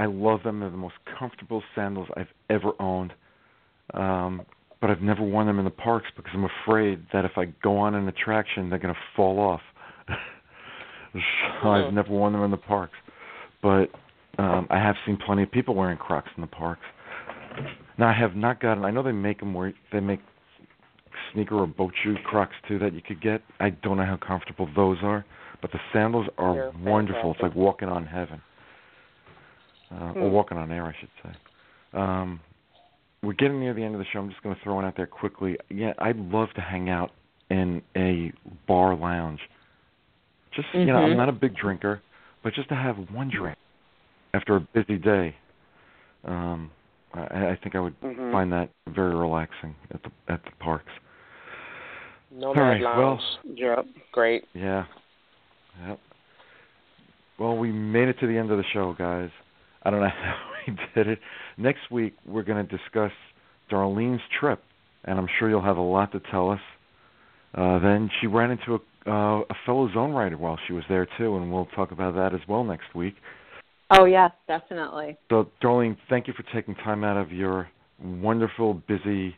I 0.00 0.06
love 0.06 0.42
them. 0.42 0.60
They're 0.60 0.70
the 0.70 0.78
most 0.78 0.94
comfortable 1.18 1.62
sandals 1.74 2.08
I've 2.16 2.32
ever 2.48 2.72
owned. 2.80 3.12
Um, 3.92 4.46
but 4.80 4.88
I've 4.88 5.02
never 5.02 5.22
worn 5.22 5.46
them 5.46 5.58
in 5.58 5.66
the 5.66 5.70
parks 5.70 6.06
because 6.16 6.30
I'm 6.32 6.48
afraid 6.64 7.04
that 7.12 7.26
if 7.26 7.32
I 7.36 7.44
go 7.62 7.76
on 7.76 7.94
an 7.94 8.08
attraction, 8.08 8.70
they're 8.70 8.78
going 8.78 8.94
to 8.94 9.00
fall 9.14 9.38
off. 9.38 9.60
so 11.62 11.68
I've 11.68 11.92
never 11.92 12.08
worn 12.08 12.32
them 12.32 12.42
in 12.44 12.50
the 12.50 12.56
parks. 12.56 12.94
But 13.62 13.90
um, 14.38 14.66
I 14.70 14.78
have 14.78 14.94
seen 15.04 15.18
plenty 15.26 15.42
of 15.42 15.50
people 15.50 15.74
wearing 15.74 15.98
Crocs 15.98 16.30
in 16.34 16.40
the 16.40 16.46
parks. 16.46 16.80
Now 17.98 18.08
I 18.08 18.14
have 18.18 18.34
not 18.34 18.58
gotten. 18.58 18.86
I 18.86 18.90
know 18.90 19.02
they 19.02 19.12
make 19.12 19.40
them 19.40 19.52
where 19.52 19.74
they 19.92 20.00
make 20.00 20.20
sneaker 21.34 21.56
or 21.56 21.66
boat 21.66 21.92
shoe 22.02 22.16
Crocs 22.24 22.54
too 22.66 22.78
that 22.78 22.94
you 22.94 23.02
could 23.06 23.20
get. 23.20 23.42
I 23.58 23.68
don't 23.68 23.98
know 23.98 24.06
how 24.06 24.16
comfortable 24.16 24.66
those 24.74 24.96
are, 25.02 25.26
but 25.60 25.72
the 25.72 25.80
sandals 25.92 26.26
are 26.38 26.54
They're 26.54 26.72
wonderful. 26.90 27.32
It's 27.32 27.42
like 27.42 27.54
walking 27.54 27.88
on 27.88 28.06
heaven, 28.06 28.40
uh, 29.92 30.04
or 30.16 30.28
Hmm. 30.28 30.32
walking 30.32 30.58
on 30.58 30.70
air, 30.70 30.84
I 30.84 30.94
should 30.98 31.10
say. 31.22 31.30
Um, 31.98 32.40
we're 33.22 33.32
getting 33.34 33.60
near 33.60 33.74
the 33.74 33.82
end 33.82 33.94
of 33.94 33.98
the 33.98 34.04
show. 34.06 34.20
I'm 34.20 34.30
just 34.30 34.42
going 34.42 34.54
to 34.54 34.60
throw 34.62 34.76
one 34.76 34.84
out 34.84 34.96
there 34.96 35.06
quickly. 35.06 35.58
Yeah, 35.68 35.92
I'd 35.98 36.16
love 36.16 36.48
to 36.54 36.60
hang 36.60 36.88
out 36.88 37.10
in 37.50 37.82
a 37.96 38.32
bar 38.66 38.94
lounge. 38.94 39.40
Just 40.52 40.68
you 40.72 40.86
know, 40.86 40.96
I'm 40.96 41.10
Mhm. 41.12 41.16
not 41.16 41.28
a 41.28 41.32
big 41.32 41.54
drinker, 41.54 42.00
but 42.42 42.54
just 42.54 42.68
to 42.70 42.74
have 42.74 43.10
one 43.10 43.28
drink 43.28 43.58
after 44.34 44.56
a 44.56 44.60
busy 44.60 44.96
day. 44.98 45.34
Um, 46.24 46.70
I, 47.12 47.48
I 47.48 47.56
think 47.56 47.74
I 47.74 47.80
would 47.80 48.00
Mhm. 48.00 48.32
find 48.32 48.52
that 48.52 48.70
very 48.86 49.14
relaxing 49.14 49.74
at 49.92 50.02
the 50.02 50.10
at 50.28 50.44
the 50.44 50.50
parks. 50.52 50.92
All 52.42 52.54
right, 52.54 52.80
well- 52.80 53.16
Lounge, 53.16 53.38
Yep. 53.58 53.86
great. 54.12 54.44
Yeah. 54.54 54.84
Yep. 55.86 55.98
Well, 57.38 57.56
we 57.56 57.72
made 57.72 58.08
it 58.08 58.18
to 58.20 58.26
the 58.26 58.38
end 58.38 58.50
of 58.52 58.58
the 58.58 58.64
show, 58.64 58.92
guys. 58.92 59.30
I 59.82 59.90
don't 59.90 60.00
know 60.00 60.08
how 60.22 60.36
we 60.66 60.76
did 60.94 61.08
it. 61.08 61.18
Next 61.56 61.90
week 61.90 62.14
we're 62.26 62.42
going 62.42 62.66
to 62.66 62.76
discuss 62.76 63.12
Darlene's 63.70 64.22
trip, 64.38 64.60
and 65.04 65.18
I'm 65.18 65.28
sure 65.38 65.48
you'll 65.48 65.62
have 65.62 65.76
a 65.76 65.82
lot 65.82 66.12
to 66.12 66.20
tell 66.30 66.50
us. 66.50 66.60
Uh, 67.54 67.78
then 67.80 68.10
she 68.20 68.26
ran 68.26 68.50
into 68.50 68.74
a, 68.74 69.10
uh, 69.10 69.40
a 69.40 69.54
fellow 69.66 69.88
zone 69.92 70.12
writer 70.12 70.36
while 70.36 70.58
she 70.66 70.72
was 70.72 70.84
there 70.88 71.06
too, 71.18 71.36
and 71.36 71.52
we'll 71.52 71.66
talk 71.76 71.90
about 71.92 72.14
that 72.14 72.34
as 72.34 72.40
well 72.48 72.62
next 72.64 72.94
week. 72.94 73.14
oh 73.98 74.04
yes, 74.04 74.30
definitely. 74.46 75.16
So, 75.30 75.48
Darlene, 75.62 75.96
thank 76.08 76.28
you 76.28 76.34
for 76.34 76.44
taking 76.54 76.74
time 76.76 77.02
out 77.02 77.16
of 77.16 77.32
your 77.32 77.68
wonderful, 78.02 78.74
busy 78.86 79.36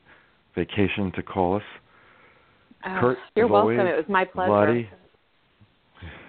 vacation 0.54 1.10
to 1.16 1.22
call 1.22 1.56
us. 1.56 1.62
Oh, 2.84 2.98
Kurt, 3.00 3.18
you're 3.34 3.46
welcome. 3.48 3.78
always, 3.78 3.92
it 3.92 3.96
was 3.96 4.04
my 4.08 4.24
pleasure. 4.24 4.50
Lottie, 4.50 4.88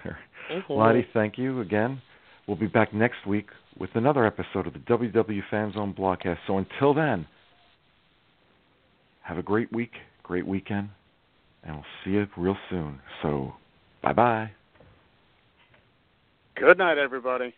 Mhm. 0.50 0.70
Lottie, 0.70 1.06
thank 1.12 1.36
you 1.36 1.60
again. 1.60 2.00
We'll 2.46 2.56
be 2.56 2.66
back 2.66 2.92
next 2.94 3.26
week 3.26 3.46
with 3.78 3.90
another 3.94 4.26
episode 4.26 4.66
of 4.66 4.72
the 4.72 4.78
WDW 4.80 5.40
Fan 5.50 5.72
Zone 5.72 5.94
Blogcast. 5.96 6.38
So 6.46 6.58
until 6.58 6.94
then, 6.94 7.26
have 9.22 9.38
a 9.38 9.42
great 9.42 9.72
week, 9.72 9.92
great 10.22 10.46
weekend, 10.46 10.90
and 11.62 11.76
we'll 11.76 11.84
see 12.04 12.10
you 12.12 12.26
real 12.36 12.56
soon. 12.70 13.00
So, 13.22 13.54
bye 14.02 14.12
bye. 14.12 14.50
Good 16.56 16.78
night, 16.78 16.98
everybody. 16.98 17.54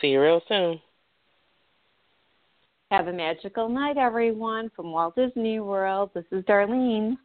See 0.00 0.08
you 0.08 0.22
real 0.22 0.40
soon. 0.48 0.80
Have 2.90 3.06
a 3.06 3.12
magical 3.12 3.68
night, 3.68 3.96
everyone. 3.98 4.70
From 4.74 4.90
Walt 4.90 5.14
Disney 5.14 5.60
World, 5.60 6.10
this 6.14 6.24
is 6.32 6.42
Darlene. 6.44 7.16